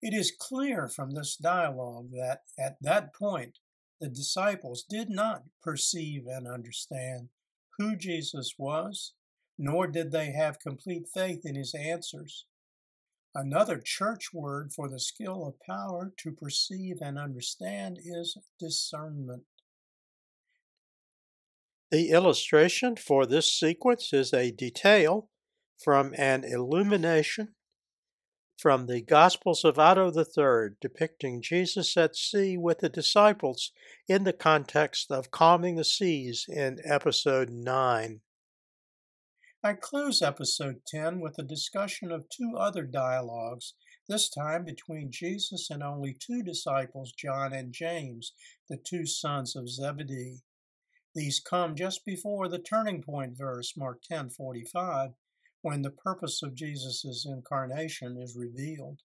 It 0.00 0.14
is 0.14 0.32
clear 0.32 0.88
from 0.88 1.10
this 1.10 1.36
dialogue 1.36 2.08
that 2.12 2.44
at 2.58 2.78
that 2.80 3.14
point 3.14 3.58
the 4.00 4.08
disciples 4.08 4.82
did 4.88 5.10
not 5.10 5.42
perceive 5.62 6.26
and 6.26 6.48
understand 6.48 7.28
who 7.76 7.96
Jesus 7.96 8.54
was, 8.56 9.12
nor 9.62 9.86
did 9.86 10.10
they 10.10 10.32
have 10.32 10.58
complete 10.58 11.06
faith 11.14 11.42
in 11.44 11.54
his 11.54 11.72
answers. 11.72 12.46
Another 13.32 13.80
church 13.82 14.32
word 14.34 14.72
for 14.74 14.88
the 14.88 14.98
skill 14.98 15.46
of 15.46 15.54
power 15.64 16.12
to 16.18 16.32
perceive 16.32 16.96
and 17.00 17.16
understand 17.16 17.96
is 18.04 18.36
discernment. 18.58 19.44
The 21.92 22.10
illustration 22.10 22.96
for 22.96 23.24
this 23.24 23.52
sequence 23.52 24.12
is 24.12 24.34
a 24.34 24.50
detail 24.50 25.28
from 25.78 26.12
an 26.18 26.42
illumination 26.42 27.54
from 28.58 28.86
the 28.86 29.00
Gospels 29.00 29.64
of 29.64 29.78
Otto 29.78 30.10
III, 30.10 30.74
depicting 30.80 31.40
Jesus 31.40 31.96
at 31.96 32.16
sea 32.16 32.56
with 32.56 32.80
the 32.80 32.88
disciples 32.88 33.70
in 34.08 34.24
the 34.24 34.32
context 34.32 35.12
of 35.12 35.30
calming 35.30 35.76
the 35.76 35.84
seas 35.84 36.46
in 36.48 36.78
episode 36.84 37.48
9. 37.48 38.22
I 39.64 39.74
close 39.74 40.22
episode 40.22 40.80
10 40.88 41.20
with 41.20 41.38
a 41.38 41.44
discussion 41.44 42.10
of 42.10 42.28
two 42.28 42.56
other 42.58 42.82
dialogues, 42.82 43.74
this 44.08 44.28
time 44.28 44.64
between 44.64 45.12
Jesus 45.12 45.70
and 45.70 45.84
only 45.84 46.14
two 46.14 46.42
disciples, 46.42 47.12
John 47.12 47.52
and 47.52 47.72
James, 47.72 48.32
the 48.68 48.76
two 48.76 49.06
sons 49.06 49.54
of 49.54 49.68
Zebedee. 49.68 50.42
These 51.14 51.38
come 51.38 51.76
just 51.76 52.04
before 52.04 52.48
the 52.48 52.58
turning 52.58 53.02
point 53.02 53.38
verse, 53.38 53.76
Mark 53.76 54.02
10:45, 54.02 55.14
when 55.60 55.82
the 55.82 55.92
purpose 55.92 56.42
of 56.42 56.56
Jesus' 56.56 57.24
incarnation 57.24 58.16
is 58.20 58.34
revealed. 58.34 59.02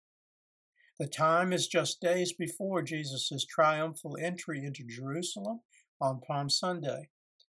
The 0.98 1.08
time 1.08 1.54
is 1.54 1.68
just 1.68 2.02
days 2.02 2.34
before 2.34 2.82
Jesus' 2.82 3.46
triumphal 3.46 4.18
entry 4.20 4.66
into 4.66 4.84
Jerusalem 4.84 5.62
on 6.02 6.20
Palm 6.20 6.50
Sunday. 6.50 7.10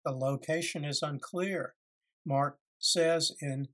The 0.05 0.11
location 0.11 0.85
is 0.85 1.01
unclear. 1.01 1.77
Mark 2.25 2.59
says 2.79 3.33
in 3.41 3.69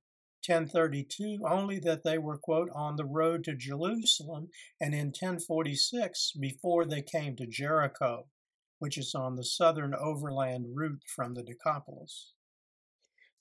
1032 0.47 1.41
only 1.49 1.79
that 1.79 2.05
they 2.05 2.19
were, 2.19 2.37
quote, 2.37 2.69
on 2.75 2.97
the 2.97 3.05
road 3.05 3.45
to 3.45 3.55
Jerusalem, 3.55 4.49
and 4.81 4.95
in 4.95 5.07
1046 5.07 6.33
before 6.39 6.85
they 6.85 7.03
came 7.03 7.35
to 7.37 7.47
Jericho, 7.47 8.27
which 8.79 8.99
is 8.99 9.15
on 9.15 9.37
the 9.37 9.45
southern 9.45 9.95
overland 9.95 10.67
route 10.75 11.03
from 11.15 11.35
the 11.35 11.43
Decapolis. 11.43 12.33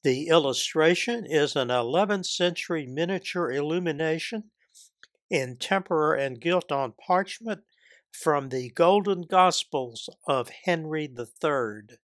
The 0.04 0.28
illustration 0.28 1.26
is 1.26 1.56
an 1.56 1.70
11th 1.70 2.26
century 2.26 2.86
miniature 2.86 3.52
illumination 3.52 4.52
in 5.30 5.58
tempera 5.58 6.22
and 6.22 6.40
gilt 6.40 6.72
on 6.72 6.94
parchment 6.94 7.62
from 8.12 8.50
the 8.50 8.70
Golden 8.70 9.24
Gospels 9.24 10.10
of 10.28 10.50
Henry 10.66 11.06
III. 11.06 11.98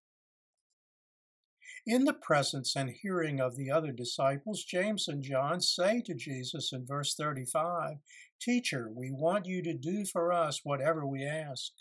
In 1.92 2.06
the 2.06 2.14
presence 2.14 2.76
and 2.76 2.92
hearing 2.92 3.42
of 3.42 3.56
the 3.56 3.72
other 3.72 3.92
disciples, 3.92 4.64
James 4.64 5.08
and 5.08 5.24
John 5.24 5.60
say 5.60 6.04
to 6.06 6.14
Jesus 6.14 6.72
in 6.72 6.86
verse 6.86 7.16
35, 7.16 7.96
Teacher, 8.40 8.92
we 8.94 9.10
want 9.10 9.48
you 9.48 9.64
to 9.64 9.74
do 9.74 10.06
for 10.06 10.32
us 10.32 10.62
whatever 10.64 11.04
we 11.04 11.26
ask. 11.26 11.72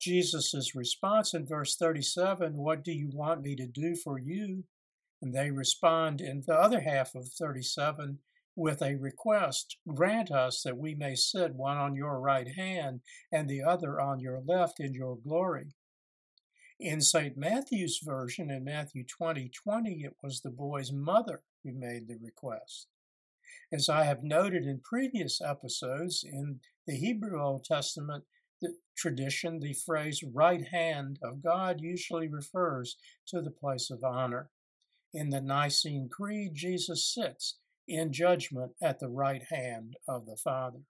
Jesus' 0.00 0.76
response 0.76 1.34
in 1.34 1.44
verse 1.44 1.74
37, 1.74 2.56
What 2.56 2.84
do 2.84 2.92
you 2.92 3.10
want 3.12 3.42
me 3.42 3.56
to 3.56 3.66
do 3.66 3.96
for 3.96 4.20
you? 4.20 4.62
And 5.20 5.34
they 5.34 5.50
respond 5.50 6.20
in 6.20 6.44
the 6.46 6.54
other 6.54 6.82
half 6.82 7.16
of 7.16 7.26
37 7.36 8.20
with 8.54 8.80
a 8.80 8.94
request 8.94 9.76
Grant 9.88 10.30
us 10.30 10.62
that 10.62 10.78
we 10.78 10.94
may 10.94 11.16
sit 11.16 11.56
one 11.56 11.78
on 11.78 11.96
your 11.96 12.20
right 12.20 12.54
hand 12.56 13.00
and 13.32 13.48
the 13.48 13.60
other 13.60 14.00
on 14.00 14.20
your 14.20 14.40
left 14.46 14.78
in 14.78 14.94
your 14.94 15.16
glory. 15.16 15.74
In 16.80 17.00
St. 17.00 17.36
Matthew's 17.36 18.00
version, 18.02 18.50
in 18.50 18.64
Matthew 18.64 19.04
20 19.04 19.48
20, 19.48 20.04
it 20.04 20.16
was 20.22 20.40
the 20.40 20.50
boy's 20.50 20.92
mother 20.92 21.42
who 21.62 21.72
made 21.72 22.08
the 22.08 22.16
request. 22.16 22.88
As 23.72 23.88
I 23.88 24.04
have 24.04 24.24
noted 24.24 24.66
in 24.66 24.80
previous 24.80 25.40
episodes, 25.40 26.24
in 26.24 26.60
the 26.86 26.96
Hebrew 26.96 27.40
Old 27.40 27.64
Testament 27.64 28.24
the 28.60 28.74
tradition, 28.96 29.60
the 29.60 29.74
phrase 29.74 30.22
right 30.22 30.66
hand 30.66 31.18
of 31.22 31.42
God 31.42 31.80
usually 31.80 32.28
refers 32.28 32.96
to 33.28 33.40
the 33.40 33.50
place 33.50 33.90
of 33.90 34.02
honor. 34.02 34.50
In 35.12 35.30
the 35.30 35.40
Nicene 35.40 36.08
Creed, 36.08 36.54
Jesus 36.54 37.06
sits 37.06 37.58
in 37.86 38.12
judgment 38.12 38.72
at 38.82 38.98
the 38.98 39.08
right 39.08 39.44
hand 39.44 39.96
of 40.08 40.26
the 40.26 40.36
Father. 40.36 40.80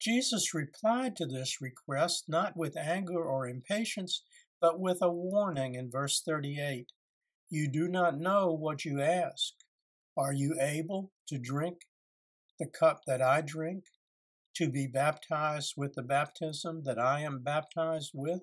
Jesus 0.00 0.54
replied 0.54 1.14
to 1.16 1.26
this 1.26 1.60
request 1.60 2.24
not 2.26 2.56
with 2.56 2.74
anger 2.74 3.22
or 3.22 3.46
impatience, 3.46 4.24
but 4.58 4.80
with 4.80 5.02
a 5.02 5.12
warning 5.12 5.74
in 5.74 5.90
verse 5.90 6.22
38 6.24 6.86
You 7.50 7.70
do 7.70 7.86
not 7.86 8.18
know 8.18 8.50
what 8.50 8.86
you 8.86 9.02
ask. 9.02 9.52
Are 10.16 10.32
you 10.32 10.56
able 10.58 11.12
to 11.28 11.38
drink 11.38 11.80
the 12.58 12.66
cup 12.66 13.02
that 13.06 13.20
I 13.20 13.42
drink, 13.42 13.84
to 14.56 14.70
be 14.70 14.86
baptized 14.86 15.74
with 15.76 15.94
the 15.94 16.02
baptism 16.02 16.82
that 16.84 16.98
I 16.98 17.20
am 17.20 17.42
baptized 17.42 18.12
with? 18.14 18.40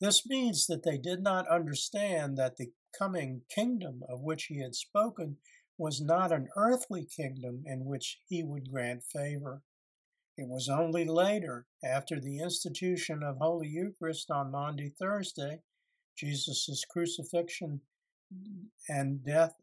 This 0.00 0.26
means 0.26 0.66
that 0.66 0.82
they 0.82 0.98
did 0.98 1.22
not 1.22 1.48
understand 1.48 2.36
that 2.38 2.56
the 2.56 2.72
coming 2.98 3.42
kingdom 3.54 4.02
of 4.08 4.20
which 4.20 4.44
he 4.44 4.60
had 4.60 4.74
spoken 4.74 5.36
was 5.78 6.00
not 6.00 6.32
an 6.32 6.48
earthly 6.56 7.04
kingdom 7.04 7.62
in 7.66 7.84
which 7.84 8.18
he 8.26 8.42
would 8.42 8.70
grant 8.70 9.04
favor. 9.04 9.62
It 10.36 10.48
was 10.48 10.68
only 10.68 11.04
later, 11.04 11.66
after 11.84 12.18
the 12.18 12.38
institution 12.38 13.22
of 13.22 13.36
Holy 13.36 13.68
Eucharist 13.68 14.30
on 14.30 14.50
Maundy 14.50 14.88
Thursday, 14.88 15.60
Jesus' 16.16 16.84
crucifixion 16.90 17.82
and 18.88 19.22
death 19.24 19.54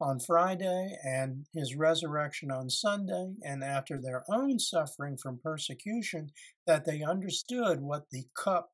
on 0.00 0.18
Friday, 0.18 0.98
and 1.04 1.46
his 1.54 1.76
resurrection 1.76 2.50
on 2.50 2.68
Sunday, 2.68 3.34
and 3.44 3.62
after 3.62 4.00
their 4.00 4.24
own 4.28 4.58
suffering 4.58 5.16
from 5.16 5.38
persecution, 5.38 6.32
that 6.66 6.84
they 6.84 7.02
understood 7.02 7.80
what 7.80 8.10
the 8.10 8.24
cup 8.36 8.72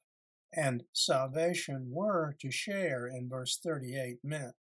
and 0.54 0.84
salvation 0.94 1.90
were 1.92 2.34
to 2.40 2.50
share 2.50 3.06
in 3.06 3.28
verse 3.28 3.58
38 3.62 4.18
meant. 4.24 4.54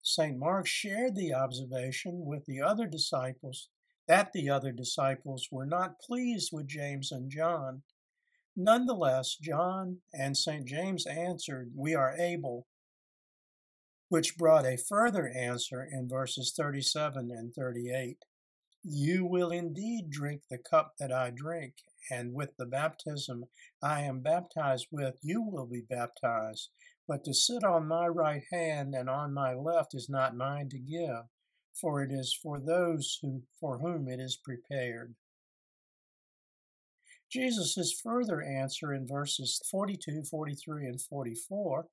St. 0.00 0.38
Mark 0.38 0.66
shared 0.68 1.16
the 1.16 1.34
observation 1.34 2.24
with 2.24 2.44
the 2.46 2.60
other 2.60 2.86
disciples 2.86 3.68
that 4.06 4.32
the 4.32 4.50
other 4.50 4.72
disciples 4.72 5.48
were 5.50 5.66
not 5.66 6.00
pleased 6.00 6.50
with 6.52 6.66
James 6.66 7.10
and 7.10 7.30
John. 7.30 7.82
Nonetheless, 8.56 9.36
John 9.36 9.98
and 10.12 10.36
St. 10.36 10.66
James 10.66 11.06
answered, 11.06 11.72
We 11.74 11.94
are 11.94 12.14
able, 12.16 12.66
which 14.08 14.36
brought 14.36 14.66
a 14.66 14.76
further 14.76 15.28
answer 15.28 15.82
in 15.90 16.08
verses 16.08 16.52
37 16.56 17.30
and 17.30 17.52
38. 17.54 18.18
You 18.82 19.24
will 19.24 19.50
indeed 19.50 20.10
drink 20.10 20.42
the 20.50 20.58
cup 20.58 20.92
that 20.98 21.10
I 21.10 21.30
drink, 21.30 21.74
and 22.10 22.34
with 22.34 22.50
the 22.58 22.66
baptism 22.66 23.46
I 23.82 24.02
am 24.02 24.20
baptized 24.20 24.88
with, 24.92 25.16
you 25.22 25.42
will 25.42 25.66
be 25.66 25.80
baptized. 25.80 26.68
But 27.08 27.24
to 27.24 27.34
sit 27.34 27.64
on 27.64 27.88
my 27.88 28.06
right 28.06 28.44
hand 28.52 28.94
and 28.94 29.08
on 29.08 29.32
my 29.32 29.54
left 29.54 29.94
is 29.94 30.08
not 30.08 30.36
mine 30.36 30.68
to 30.70 30.78
give 30.78 31.24
for 31.80 32.02
it 32.02 32.10
is 32.12 32.38
for 32.40 32.60
those 32.60 33.18
who, 33.20 33.42
for 33.60 33.78
whom 33.78 34.08
it 34.08 34.20
is 34.20 34.36
prepared. 34.36 35.14
Jesus' 37.30 38.00
further 38.02 38.40
answer 38.42 38.92
in 38.92 39.08
verses 39.08 39.60
42, 39.70 40.22
43, 40.22 40.86
and 40.86 41.00
44, 41.00 41.86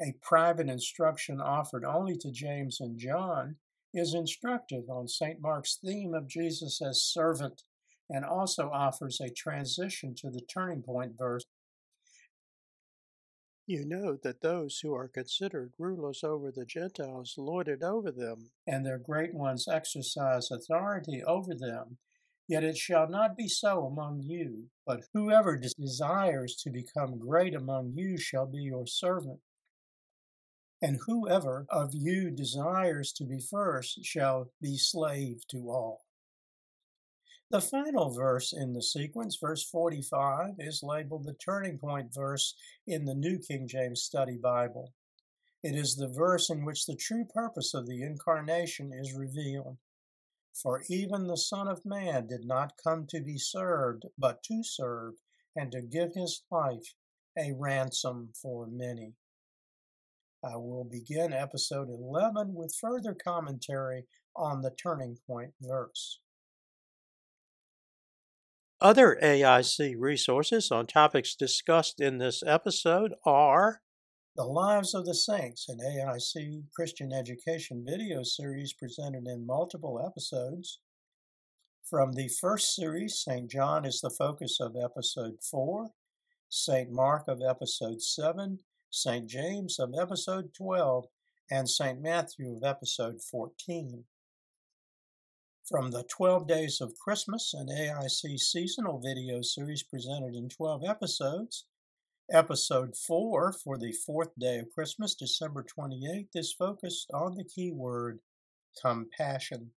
a 0.00 0.14
private 0.22 0.68
instruction 0.68 1.40
offered 1.40 1.84
only 1.84 2.16
to 2.18 2.30
James 2.30 2.80
and 2.80 2.98
John, 2.98 3.56
is 3.92 4.14
instructive 4.14 4.88
on 4.88 5.08
St. 5.08 5.40
Mark's 5.40 5.78
theme 5.84 6.14
of 6.14 6.28
Jesus 6.28 6.80
as 6.80 7.02
servant 7.02 7.62
and 8.08 8.24
also 8.24 8.70
offers 8.70 9.20
a 9.20 9.30
transition 9.30 10.14
to 10.16 10.30
the 10.30 10.40
turning 10.40 10.82
point 10.82 11.12
verse 11.18 11.44
you 13.72 13.86
know 13.86 14.18
that 14.22 14.42
those 14.42 14.80
who 14.80 14.92
are 14.92 15.08
considered 15.08 15.72
rulers 15.78 16.22
over 16.22 16.52
the 16.52 16.66
Gentiles 16.66 17.36
lord 17.38 17.68
it 17.68 17.82
over 17.82 18.12
them, 18.12 18.50
and 18.66 18.84
their 18.84 18.98
great 18.98 19.32
ones 19.32 19.66
exercise 19.66 20.50
authority 20.50 21.22
over 21.24 21.54
them. 21.54 21.96
Yet 22.46 22.64
it 22.64 22.76
shall 22.76 23.08
not 23.08 23.34
be 23.34 23.48
so 23.48 23.86
among 23.86 24.20
you, 24.20 24.68
but 24.84 25.04
whoever 25.14 25.56
desires 25.56 26.54
to 26.56 26.70
become 26.70 27.18
great 27.18 27.54
among 27.54 27.92
you 27.94 28.18
shall 28.18 28.44
be 28.44 28.62
your 28.62 28.86
servant. 28.86 29.40
And 30.82 30.98
whoever 31.06 31.64
of 31.70 31.94
you 31.94 32.30
desires 32.30 33.10
to 33.14 33.24
be 33.24 33.40
first 33.40 34.04
shall 34.04 34.50
be 34.60 34.76
slave 34.76 35.46
to 35.48 35.70
all. 35.70 36.04
The 37.52 37.60
final 37.60 38.08
verse 38.08 38.54
in 38.54 38.72
the 38.72 38.80
sequence, 38.82 39.36
verse 39.38 39.62
45, 39.62 40.54
is 40.58 40.82
labeled 40.82 41.24
the 41.24 41.34
turning 41.34 41.76
point 41.76 42.14
verse 42.14 42.54
in 42.86 43.04
the 43.04 43.14
New 43.14 43.38
King 43.40 43.68
James 43.68 44.00
Study 44.00 44.38
Bible. 44.38 44.94
It 45.62 45.74
is 45.74 45.94
the 45.94 46.08
verse 46.08 46.48
in 46.48 46.64
which 46.64 46.86
the 46.86 46.96
true 46.96 47.26
purpose 47.26 47.74
of 47.74 47.86
the 47.86 48.00
incarnation 48.00 48.90
is 48.94 49.12
revealed. 49.12 49.76
For 50.54 50.82
even 50.88 51.26
the 51.26 51.36
Son 51.36 51.68
of 51.68 51.84
Man 51.84 52.26
did 52.26 52.46
not 52.46 52.78
come 52.82 53.06
to 53.10 53.20
be 53.20 53.36
served, 53.36 54.06
but 54.16 54.42
to 54.44 54.64
serve, 54.64 55.16
and 55.54 55.70
to 55.72 55.82
give 55.82 56.14
his 56.14 56.42
life 56.50 56.94
a 57.36 57.52
ransom 57.52 58.30
for 58.32 58.66
many. 58.66 59.12
I 60.42 60.56
will 60.56 60.84
begin 60.84 61.34
episode 61.34 61.90
11 61.90 62.54
with 62.54 62.74
further 62.80 63.12
commentary 63.12 64.06
on 64.34 64.62
the 64.62 64.70
turning 64.70 65.18
point 65.26 65.52
verse. 65.60 66.18
Other 68.82 69.16
AIC 69.22 69.94
resources 69.96 70.72
on 70.72 70.88
topics 70.88 71.36
discussed 71.36 72.00
in 72.00 72.18
this 72.18 72.42
episode 72.44 73.14
are 73.24 73.80
The 74.34 74.42
Lives 74.42 74.92
of 74.92 75.06
the 75.06 75.14
Saints, 75.14 75.68
an 75.68 75.78
AIC 75.78 76.64
Christian 76.74 77.12
education 77.12 77.84
video 77.88 78.24
series 78.24 78.72
presented 78.72 79.28
in 79.28 79.46
multiple 79.46 80.04
episodes. 80.04 80.80
From 81.88 82.14
the 82.14 82.26
first 82.26 82.74
series, 82.74 83.22
St. 83.22 83.48
John 83.48 83.84
is 83.84 84.00
the 84.00 84.10
focus 84.10 84.58
of 84.60 84.74
episode 84.74 85.36
4, 85.48 85.90
St. 86.48 86.90
Mark 86.90 87.28
of 87.28 87.40
episode 87.40 88.02
7, 88.02 88.58
St. 88.90 89.28
James 89.28 89.78
of 89.78 89.94
episode 89.96 90.52
12, 90.58 91.04
and 91.48 91.70
St. 91.70 92.02
Matthew 92.02 92.56
of 92.56 92.64
episode 92.64 93.22
14. 93.22 94.06
From 95.68 95.92
the 95.92 96.02
12 96.02 96.48
Days 96.48 96.80
of 96.80 96.98
Christmas, 96.98 97.54
an 97.54 97.68
AIC 97.68 98.36
seasonal 98.40 98.98
video 98.98 99.42
series 99.42 99.84
presented 99.84 100.34
in 100.34 100.48
12 100.48 100.82
episodes, 100.84 101.66
Episode 102.32 102.96
4 102.96 103.52
for 103.52 103.78
the 103.78 103.92
fourth 103.92 104.30
day 104.36 104.58
of 104.58 104.72
Christmas, 104.74 105.14
December 105.14 105.64
28th, 105.64 106.30
is 106.34 106.52
focused 106.52 107.08
on 107.14 107.36
the 107.36 107.44
key 107.44 107.70
word 107.70 108.18
compassion. 108.80 109.70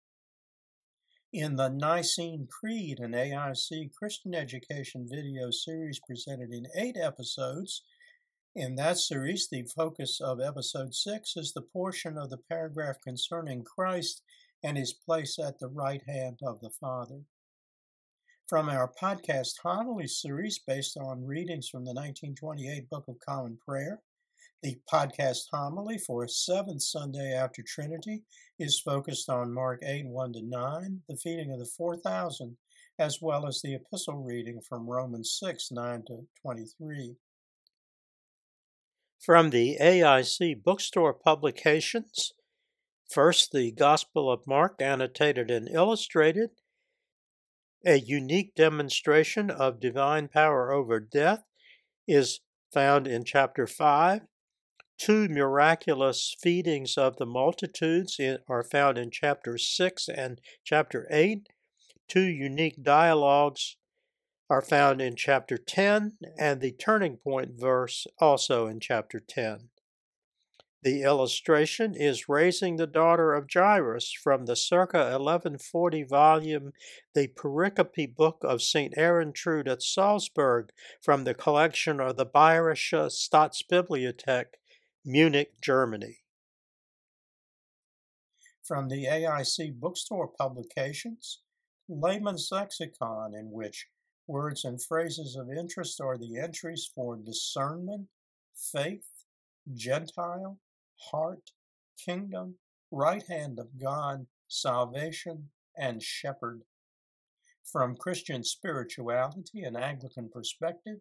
In 1.31 1.55
the 1.55 1.69
Nicene 1.69 2.47
Creed, 2.49 2.99
an 2.99 3.11
AIC 3.11 3.93
Christian 3.93 4.33
education 4.33 5.07
video 5.07 5.51
series 5.51 5.99
presented 5.99 6.51
in 6.51 6.65
eight 6.75 6.97
episodes, 6.97 7.83
in 8.55 8.75
that 8.75 8.97
series, 8.97 9.49
the 9.51 9.63
focus 9.63 10.19
of 10.19 10.39
episode 10.39 10.95
6 10.95 11.33
is 11.35 11.51
the 11.53 11.61
portion 11.61 12.17
of 12.17 12.29
the 12.31 12.39
paragraph 12.49 12.95
concerning 13.03 13.63
Christ 13.63 14.23
and 14.65 14.78
his 14.78 14.93
place 14.93 15.38
at 15.38 15.60
the 15.60 15.67
right 15.67 16.01
hand 16.08 16.39
of 16.43 16.60
the 16.60 16.71
Father. 16.71 17.21
From 18.49 18.67
our 18.67 18.91
podcast 18.99 19.54
homily 19.62 20.08
series 20.08 20.60
based 20.67 20.97
on 20.97 21.25
readings 21.25 21.69
from 21.69 21.86
the 21.86 21.93
1928 21.93 22.89
Book 22.89 23.06
of 23.08 23.19
Common 23.19 23.60
Prayer, 23.63 24.01
the 24.63 24.78
podcast 24.91 25.43
homily 25.54 25.99
for 25.99 26.28
seventh 26.28 26.82
Sunday 26.82 27.34
after 27.34 27.62
Trinity 27.62 28.23
is 28.58 28.80
focused 28.80 29.30
on 29.30 29.54
Mark 29.54 29.82
8 29.84 30.08
1 30.08 30.34
to 30.34 30.41
9, 30.41 31.01
the 31.08 31.17
feeding 31.17 31.51
of 31.51 31.60
the 31.60 31.69
4,000, 31.78 32.58
as 32.97 33.19
well 33.21 33.47
as 33.47 33.62
the 33.62 33.75
epistle 33.75 34.23
reading 34.23 34.60
from 34.67 34.89
Romans 34.89 35.38
6 35.39 35.69
9 35.71 36.04
to 36.08 36.25
23. 36.41 37.15
From 39.19 39.51
the 39.51 39.78
AIC 39.80 40.63
Bookstore 40.63 41.13
Publications, 41.13 42.34
first 43.09 43.51
the 43.51 43.71
Gospel 43.71 44.31
of 44.31 44.47
Mark, 44.47 44.81
annotated 44.81 45.49
and 45.51 45.69
illustrated, 45.69 46.49
a 47.85 47.99
unique 47.99 48.55
demonstration 48.55 49.51
of 49.51 49.79
divine 49.79 50.27
power 50.27 50.71
over 50.71 50.99
death 50.99 51.43
is 52.07 52.39
found 52.73 53.07
in 53.07 53.23
chapter 53.23 53.67
5. 53.67 54.21
Two 54.97 55.27
miraculous 55.27 56.35
feedings 56.41 56.97
of 56.97 57.17
the 57.17 57.25
multitudes 57.25 58.19
are 58.47 58.63
found 58.63 58.97
in 58.97 59.11
chapter 59.11 59.57
6 59.57 60.09
and 60.09 60.41
chapter 60.63 61.07
8. 61.11 61.47
Two 62.07 62.23
unique 62.23 62.81
dialogues 62.81 63.77
are 64.49 64.61
found 64.61 65.01
in 65.01 65.15
chapter 65.15 65.57
10, 65.57 66.17
and 66.37 66.61
the 66.61 66.71
turning 66.71 67.17
point 67.17 67.51
verse 67.59 68.07
also 68.19 68.67
in 68.67 68.79
chapter 68.79 69.19
10. 69.19 69.69
The 70.85 71.01
illustration 71.01 71.95
is 71.95 72.29
Raising 72.29 72.75
the 72.75 72.85
Daughter 72.85 73.33
of 73.33 73.47
Jairus 73.51 74.11
from 74.13 74.45
the 74.45 74.55
circa 74.55 74.99
1140 74.99 76.03
volume 76.03 76.73
The 77.15 77.27
Pericope 77.27 78.15
Book 78.15 78.37
of 78.43 78.61
St. 78.61 78.93
Erentrude 78.95 79.67
at 79.67 79.81
Salzburg 79.81 80.69
from 81.01 81.23
the 81.23 81.33
collection 81.33 81.99
of 81.99 82.17
the 82.17 82.25
Bayerische 82.27 83.09
Staatsbibliothek, 83.09 84.45
Munich, 85.03 85.53
Germany. 85.59 86.19
From 88.61 88.87
the 88.87 89.05
AIC 89.05 89.79
Bookstore 89.79 90.27
Publications, 90.37 91.41
Layman's 91.89 92.49
Lexicon, 92.51 93.33
in 93.33 93.49
which 93.49 93.87
words 94.27 94.63
and 94.63 94.79
phrases 94.79 95.35
of 95.35 95.49
interest 95.49 95.99
are 95.99 96.19
the 96.19 96.37
entries 96.37 96.87
for 96.93 97.17
discernment, 97.17 98.05
faith, 98.53 99.09
Gentile, 99.73 100.59
heart, 101.12 101.51
kingdom, 101.97 102.55
right 102.91 103.23
hand 103.27 103.60
of 103.60 103.79
God, 103.81 104.27
salvation, 104.47 105.49
and 105.77 106.01
shepherd. 106.01 106.62
From 107.63 107.95
Christian 107.95 108.43
spirituality 108.43 109.63
and 109.63 109.75
Anglican 109.75 110.29
perspective, 110.29 110.99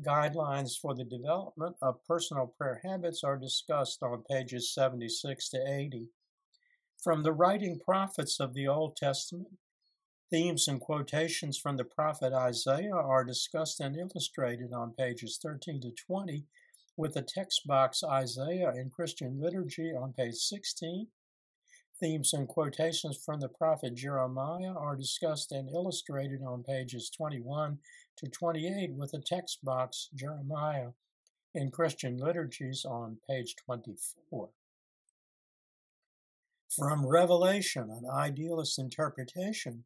guidelines 0.00 0.78
for 0.80 0.94
the 0.94 1.04
development 1.04 1.76
of 1.82 2.04
personal 2.06 2.46
prayer 2.46 2.80
habits 2.84 3.22
are 3.24 3.36
discussed 3.36 4.02
on 4.02 4.24
pages 4.30 4.72
76 4.74 5.48
to 5.50 5.64
80. 5.66 6.08
From 7.02 7.22
the 7.22 7.32
writing 7.32 7.78
prophets 7.78 8.40
of 8.40 8.54
the 8.54 8.68
Old 8.68 8.96
Testament, 8.96 9.58
themes 10.30 10.68
and 10.68 10.80
quotations 10.80 11.58
from 11.58 11.76
the 11.76 11.84
prophet 11.84 12.32
Isaiah 12.32 12.94
are 12.94 13.24
discussed 13.24 13.80
and 13.80 13.96
illustrated 13.96 14.72
on 14.72 14.92
pages 14.92 15.38
13 15.42 15.80
to 15.80 15.90
20 15.90 16.44
with 17.00 17.14
the 17.14 17.22
text 17.22 17.66
box 17.66 18.04
Isaiah 18.04 18.74
in 18.76 18.90
Christian 18.90 19.40
liturgy 19.40 19.94
on 19.98 20.12
page 20.12 20.34
16. 20.34 21.06
Themes 21.98 22.34
and 22.34 22.46
quotations 22.46 23.18
from 23.24 23.40
the 23.40 23.48
prophet 23.48 23.94
Jeremiah 23.94 24.74
are 24.74 24.96
discussed 24.96 25.50
and 25.50 25.70
illustrated 25.70 26.42
on 26.46 26.62
pages 26.62 27.10
21 27.16 27.78
to 28.18 28.26
28 28.26 28.92
with 28.92 29.12
the 29.12 29.22
text 29.24 29.64
box 29.64 30.10
Jeremiah 30.14 30.90
in 31.54 31.70
Christian 31.70 32.18
liturgies 32.18 32.84
on 32.84 33.16
page 33.26 33.56
24. 33.64 34.50
From 36.68 37.06
Revelation, 37.06 37.90
an 37.90 38.04
idealist 38.12 38.78
interpretation, 38.78 39.84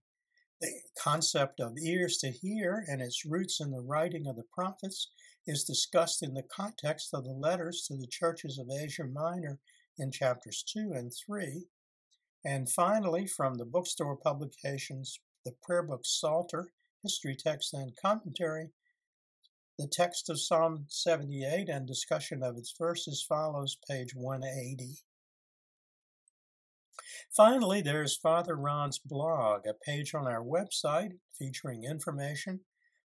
the 0.60 0.72
concept 1.00 1.60
of 1.60 1.78
ears 1.78 2.18
to 2.18 2.30
hear 2.30 2.84
and 2.88 3.00
its 3.00 3.24
roots 3.24 3.60
in 3.60 3.70
the 3.70 3.80
writing 3.80 4.26
of 4.26 4.34
the 4.34 4.44
prophets 4.52 5.10
is 5.46 5.64
discussed 5.64 6.22
in 6.22 6.34
the 6.34 6.42
context 6.42 7.10
of 7.12 7.24
the 7.24 7.32
letters 7.32 7.84
to 7.86 7.96
the 7.96 8.06
churches 8.06 8.58
of 8.58 8.70
Asia 8.70 9.04
Minor 9.04 9.58
in 9.98 10.10
chapters 10.10 10.64
2 10.66 10.92
and 10.94 11.12
3. 11.12 11.66
And 12.44 12.70
finally, 12.70 13.26
from 13.26 13.54
the 13.54 13.64
bookstore 13.64 14.16
publications, 14.16 15.18
the 15.44 15.54
prayer 15.62 15.82
book 15.82 16.02
Psalter, 16.04 16.70
history 17.02 17.36
text 17.36 17.74
and 17.74 17.92
commentary, 17.96 18.70
the 19.78 19.88
text 19.88 20.30
of 20.30 20.40
Psalm 20.40 20.86
78 20.88 21.68
and 21.68 21.86
discussion 21.86 22.42
of 22.42 22.56
its 22.56 22.74
verses 22.78 23.24
follows 23.28 23.76
page 23.88 24.14
180. 24.14 24.98
Finally, 27.36 27.82
there 27.82 28.02
is 28.02 28.16
Father 28.16 28.54
Ron's 28.54 28.98
blog, 28.98 29.66
a 29.66 29.74
page 29.74 30.14
on 30.14 30.26
our 30.26 30.42
website 30.42 31.18
featuring 31.36 31.82
information 31.82 32.60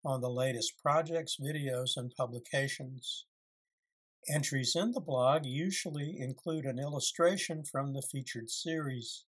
on 0.06 0.22
the 0.22 0.30
latest 0.30 0.74
projects, 0.82 1.38
videos, 1.40 1.98
and 1.98 2.14
publications. 2.16 3.26
Entries 4.30 4.76
in 4.76 4.92
the 4.92 5.02
blog 5.02 5.46
usually 5.46 6.18
include 6.20 6.66
an 6.66 6.80
illustration 6.80 7.64
from 7.64 7.94
the 7.94 8.02
featured 8.02 8.50
series. 8.50 9.26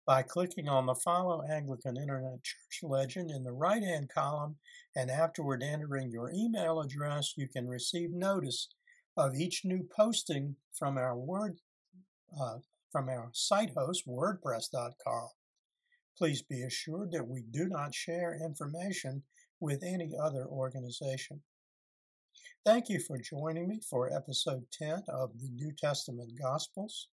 by 0.06 0.24
clicking 0.24 0.68
on 0.68 0.86
the 0.86 0.96
Follow 0.96 1.44
Anglican 1.44 1.98
Internet 1.98 2.44
Church 2.44 2.80
legend 2.84 3.30
in 3.32 3.44
the 3.44 3.52
right 3.52 3.84
hand 3.84 4.10
column 4.14 4.58
and 4.96 5.10
afterward 5.12 5.64
entering 5.64 6.12
your 6.12 6.32
email 6.34 6.82
address, 6.82 7.34
you 7.38 7.48
can 7.48 7.68
receive 7.68 8.12
notice 8.12 8.68
of 9.18 9.36
each 9.36 9.62
new 9.64 9.88
posting 9.96 10.56
from 10.74 10.98
our 10.98 11.18
word 11.18 11.58
uh, 12.40 12.58
from 12.92 13.10
our 13.10 13.30
site 13.34 13.72
host 13.76 14.08
wordpress.com. 14.08 15.30
Please 16.18 16.42
be 16.42 16.62
assured 16.62 17.12
that 17.12 17.28
we 17.28 17.44
do 17.52 17.68
not 17.68 17.96
share 17.96 18.38
information 18.44 19.24
with 19.60 19.84
any 19.84 20.12
other 20.22 20.46
organization. 20.46 21.42
Thank 22.66 22.90
you 22.90 23.00
for 23.00 23.18
joining 23.18 23.68
me 23.68 23.80
for 23.90 24.14
episode 24.14 24.66
10 24.74 25.04
of 25.10 25.32
the 25.40 25.50
New 25.50 25.72
Testament 25.80 26.32
Gospels. 26.40 27.08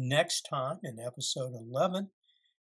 Next 0.00 0.42
time, 0.42 0.78
in 0.84 1.00
episode 1.00 1.54
11, 1.54 2.08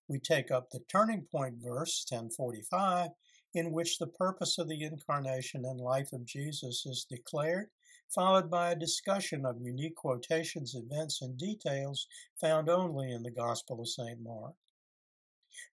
we 0.08 0.18
take 0.18 0.50
up 0.50 0.70
the 0.70 0.80
turning 0.90 1.26
point 1.30 1.56
verse 1.62 2.02
1045, 2.08 3.10
in 3.52 3.72
which 3.72 3.98
the 3.98 4.06
purpose 4.06 4.56
of 4.56 4.68
the 4.68 4.82
incarnation 4.82 5.66
and 5.66 5.78
life 5.78 6.14
of 6.14 6.24
Jesus 6.24 6.86
is 6.86 7.04
declared, 7.06 7.66
followed 8.08 8.50
by 8.50 8.70
a 8.70 8.74
discussion 8.74 9.44
of 9.44 9.60
unique 9.60 9.96
quotations, 9.96 10.74
events, 10.74 11.20
and 11.20 11.36
details 11.36 12.06
found 12.40 12.70
only 12.70 13.12
in 13.12 13.22
the 13.22 13.30
Gospel 13.30 13.82
of 13.82 13.88
St. 13.90 14.18
Mark. 14.22 14.54